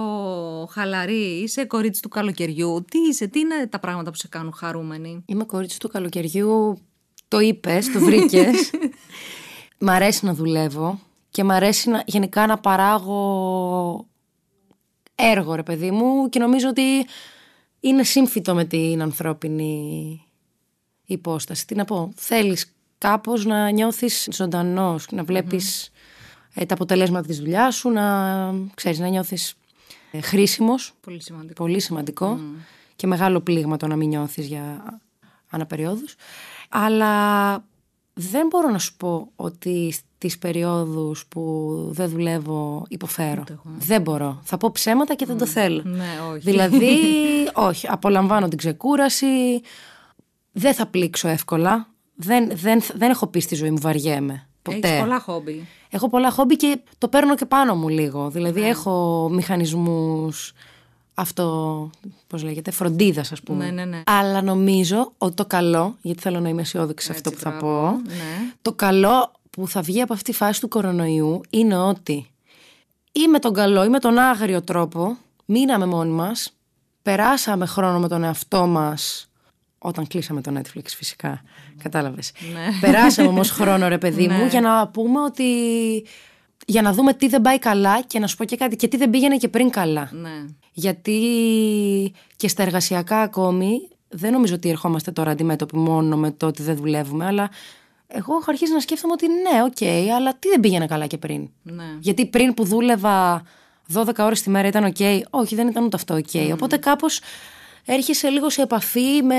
[0.71, 2.85] χαλαρή, είσαι κορίτσι του καλοκαιριού.
[2.91, 6.77] Τι είσαι, τι είναι τα πράγματα που σε κάνουν χαρούμενη; Είμαι κορίτσι του καλοκαιριού.
[7.27, 8.71] Το είπες, το βρήκες.
[9.77, 14.07] μ' αρέσει να δουλεύω και μ' αρέσει να, γενικά να παράγω
[15.15, 17.05] έργο, ρε παιδί μου, και νομίζω ότι
[17.79, 20.23] είναι σύμφυτο με την ανθρώπινη
[21.05, 21.67] υπόσταση.
[21.67, 25.91] Τι να πω, θέλεις κάπως να νιώθεις ζωντανός, να βλέπεις
[26.53, 29.55] ε, τα αποτελέσματα της δουλειάς σου, να, ξέρεις, να νιώθεις
[30.11, 30.93] ε, χρήσιμος.
[31.01, 31.63] Πολύ σημαντικό.
[31.63, 32.39] Πολύ σημαντικό
[32.95, 34.99] και μεγάλο πλήγμα το να μην νιώθεις για
[35.49, 36.15] αναπεριόδους.
[36.69, 37.53] Αλλά
[38.13, 43.43] δεν μπορώ να σου πω ότι στις περιόδους που δεν δουλεύω υποφέρω.
[43.79, 44.39] Δεν μπορώ.
[44.43, 45.81] Θα πω ψέματα και δεν το θέλω.
[45.85, 46.39] Ναι, όχι.
[46.39, 46.97] Δηλαδή,
[47.69, 47.87] όχι.
[47.89, 49.61] Απολαμβάνω την ξεκούραση.
[50.51, 51.87] Δεν θα πλήξω εύκολα.
[52.15, 54.48] Δεν, δεν, δεν έχω πει στη ζωή μου βαριέμαι.
[54.61, 54.87] Ποτέ.
[54.87, 55.67] Έχεις πολλά χόμπι.
[55.89, 58.29] Έχω πολλά χόμπι και το παίρνω και πάνω μου λίγο.
[58.29, 60.53] Δηλαδή έχω μηχανισμούς
[61.13, 61.89] αυτό,
[62.27, 63.65] πώς λέγεται, φροντίδας ας πούμε.
[63.65, 64.01] Ναι, ναι, ναι.
[64.05, 68.01] Αλλά νομίζω ότι το καλό, γιατί θέλω να είμαι αισιόδοξη σε αυτό που θα πω,
[68.05, 68.53] Ναι.
[68.61, 72.31] το καλό που θα βγει από αυτή τη φάση του κορονοϊού είναι ότι
[73.11, 76.53] ή με τον καλό ή με τον άγριο τρόπο μείναμε μόνοι μας,
[77.01, 79.28] περάσαμε χρόνο με τον εαυτό μας
[79.79, 81.41] Όταν κλείσαμε το Netflix φυσικά.
[81.83, 82.31] Κατάλαβες.
[82.53, 82.79] Ναι.
[82.81, 84.47] Περάσαμε όμως χρόνο ρε παιδί μου Ναι.
[84.47, 85.45] για να πούμε ότι...
[86.65, 88.97] Για να δούμε τι δεν πάει καλά και να σου πω και κάτι και τι
[88.97, 90.09] δεν πήγαινε και πριν καλά.
[90.11, 90.45] Ναι.
[90.71, 91.19] Γιατί
[92.35, 96.75] και στα εργασιακά ακόμη δεν νομίζω ότι ερχόμαστε τώρα αντιμέτωποι μόνο με το ότι δεν
[96.75, 97.49] δουλεύουμε, αλλά
[98.07, 101.49] εγώ έχω αρχίσει να σκέφτομαι ότι ναι, οκ, αλλά τι δεν πήγαινε καλά και πριν.
[101.63, 101.83] Ναι.
[101.99, 103.43] Γιατί πριν που δούλευα
[103.93, 104.97] 12 ώρες τη μέρα ήταν οκ,
[105.29, 106.51] όχι δεν ήταν ούτε αυτό οκ.
[106.53, 107.21] Οπότε κάπως
[107.93, 109.35] έρχεσαι λίγο σε επαφή με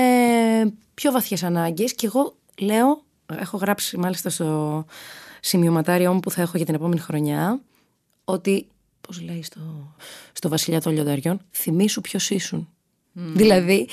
[0.93, 3.03] πιο βαθιές ανάγκες και εγώ λέω,
[3.39, 4.85] έχω γράψει μάλιστα στο
[5.39, 7.59] σημειωματάριό μου που θα έχω για την επόμενη χρονιά,
[8.23, 8.67] ότι,
[9.01, 9.95] πώς λέει στο,
[10.33, 12.69] στο Βασιλιά των Λιονταριών, θυμήσου ποιος ήσουν.
[13.13, 13.87] Δηλαδή,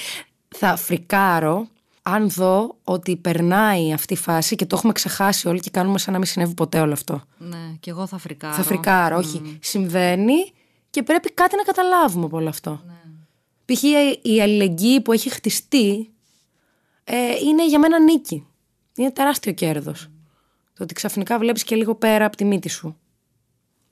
[0.48, 1.68] θα φρικάρω
[2.02, 6.12] αν δω ότι περνάει αυτή η φάση και το έχουμε ξεχάσει όλοι και κάνουμε σαν
[6.12, 7.22] να μην συνέβη ποτέ όλο αυτό.
[7.38, 8.54] Ναι, και εγώ θα φρικάρω.
[8.54, 9.59] Θα φρικάρω, όχι.
[9.62, 10.52] Συμβαίνει
[10.90, 12.82] και πρέπει κάτι να καταλάβουμε από όλο αυτό.
[13.73, 13.83] Π.χ.
[14.23, 16.11] η αλληλεγγύη που έχει χτιστεί
[17.05, 18.47] ε, είναι για μένα νίκη.
[18.97, 20.09] Είναι τεράστιο κέρδος.
[20.75, 22.97] Το ότι ξαφνικά βλέπεις και λίγο πέρα από τη μύτη σου.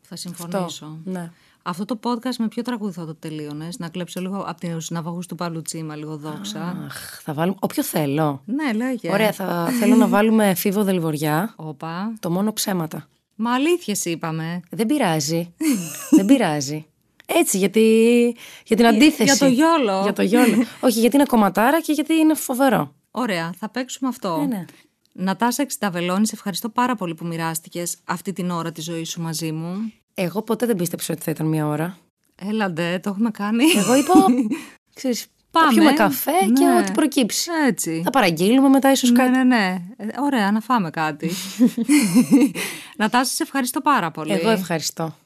[0.00, 0.98] Θα συμφωνήσω.
[1.04, 1.32] Ναι.
[1.62, 5.26] Αυτό το podcast με ποιο τραγούδι θα το τελείωνες, να κλέψω λίγο από του ναυαγούς
[5.26, 6.84] του Παλουτσίμα, λίγο δόξα.
[6.86, 7.56] Αχ, θα βάλουμε.
[7.60, 8.42] Όποιο θέλω.
[8.44, 9.12] ναι, λέγε.
[9.12, 11.52] Ωραία, θα θέλω να βάλουμε φίβο δελβοριά.
[11.56, 12.14] Όπα.
[12.20, 13.08] Το μόνο ψέματα.
[13.34, 14.60] Μα αλήθειες είπαμε.
[14.70, 15.54] Δεν πειράζει.
[16.10, 16.86] Δεν πειράζει.
[17.26, 17.80] Έτσι, γιατί,
[18.64, 19.22] για την αντίθεση.
[19.24, 20.00] για το γιόλο.
[20.02, 20.64] Για το γιόλο.
[20.80, 22.94] Όχι, γιατί είναι κομματάρα και γιατί είναι φοβερό.
[23.10, 24.36] Ωραία, θα παίξουμε αυτό.
[24.38, 24.64] Ναι, ναι.
[25.12, 29.52] Νατάσα Εξιταβελώνη, σε ευχαριστώ πάρα πολύ που μοιράστηκες αυτή την ώρα της ζωής σου μαζί
[29.52, 29.92] μου.
[30.14, 31.98] Εγώ ποτέ δεν πίστεψα ότι θα ήταν μία ώρα.
[32.34, 33.64] Έλαντε, το έχουμε κάνει.
[33.76, 34.14] Εγώ είπα,
[34.94, 35.66] ξέρεις, Πάμε.
[35.66, 36.78] θα πιούμε καφέ και Ναι.
[36.78, 37.50] ό,τι προκύψει.
[37.66, 38.00] Έτσι.
[38.04, 39.30] Θα παραγγείλουμε μετά ίσως Ναι, κάτι.
[39.30, 39.76] ναι, ναι.
[39.96, 41.30] Ε, Ωραία, να φάμε κάτι.
[42.96, 44.32] Νατάσα, σε ευχαριστώ πάρα πολύ.
[44.32, 45.16] Εγώ ευχαριστώ.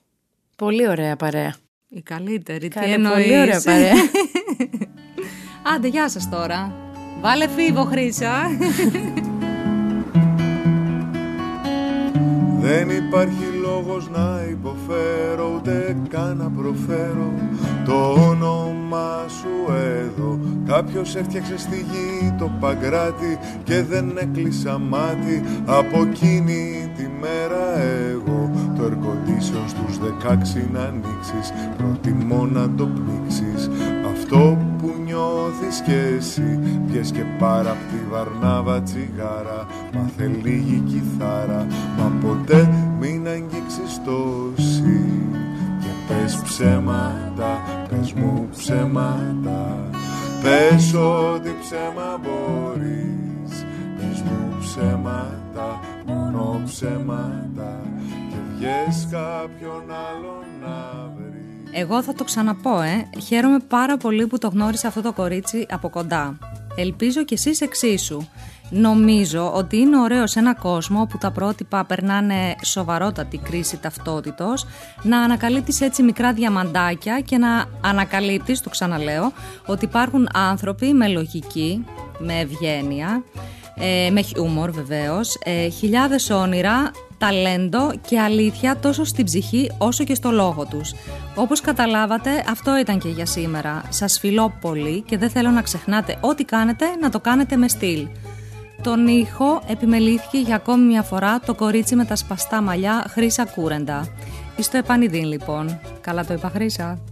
[0.56, 1.54] Πολύ ωραία παρέα.
[1.92, 3.92] Η καλύτερη, τι Καλή, εννοείς; πολύ ωραία παρέα.
[5.74, 6.72] Άντε, γεια σας τώρα.
[7.20, 8.32] Βάλε φίβο, Χρύσα.
[12.62, 17.32] Δεν υπάρχει λόγος να υποφέρω ούτε καν να προφέρω
[17.84, 20.38] το όνομα σου εδώ.
[20.66, 27.78] Κάποιος έφτιαξε στη γη το παγκράτη και δεν έκλεισα μάτι από εκείνη τη μέρα
[28.10, 28.50] εγώ.
[28.76, 33.70] Το air condition στους 16 να ανοίξεις προτιμώ να το πνίξεις
[34.20, 36.58] αυτό που νιώθεις κι εσύ
[36.90, 39.66] Πιες και πάρα απ' τη βαρνάβα τσιγάρα.
[39.94, 41.66] Μάθε λίγη κιθάρα
[41.98, 42.68] Μα ποτέ
[43.00, 45.02] μην αγγίξεις το σι.
[45.80, 49.88] Και πες ψέματα, πες μου ψέματα
[50.42, 53.64] Πες ό,τι ψέμα μπορείς.
[53.96, 57.82] Πες μου ψέματα, μόνο ψέματα
[58.30, 61.09] Και βγες κάποιον άλλον να βρεις
[61.72, 63.08] Εγώ θα το ξαναπώ, ε.
[63.26, 66.38] Χαίρομαι πάρα πολύ που το γνώρισα αυτό το κορίτσι από κοντά.
[66.76, 68.26] Ελπίζω κι εσείς εξίσου.
[68.70, 74.66] Νομίζω ότι είναι ωραίο σε ένα κόσμο όπου τα πρότυπα περνάνε σοβαρότατη κρίση ταυτότητος
[75.02, 79.32] να ανακαλύπτεις έτσι μικρά διαμαντάκια και να ανακαλύπτεις, το ξαναλέω,
[79.66, 81.84] ότι υπάρχουν άνθρωποι με λογική,
[82.18, 83.22] με ευγένεια,
[83.74, 86.90] ε, με χιούμορ βεβαίως, ε, χιλιάδες όνειρα,
[87.20, 90.92] ταλέντο και αλήθεια τόσο στην ψυχή όσο και στο λόγο τους.
[91.34, 93.82] Όπως καταλάβατε αυτό ήταν και για σήμερα.
[93.88, 98.08] Σας φιλώ πολύ και δεν θέλω να ξεχνάτε ό,τι κάνετε να το κάνετε με στυλ.
[98.82, 104.06] Τον ήχο επιμελήθηκε για ακόμη μια φορά το κορίτσι με τα σπαστά μαλλιά Χρύσα Κούρεντα.
[104.58, 105.80] Στο επανειδήν λοιπόν.
[106.00, 107.02] Καλά το είπα Χρύσα.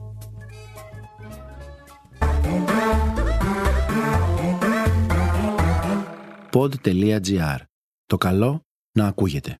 [6.52, 7.58] pod.gr.
[8.06, 9.56] Το καλό να ακούγεται.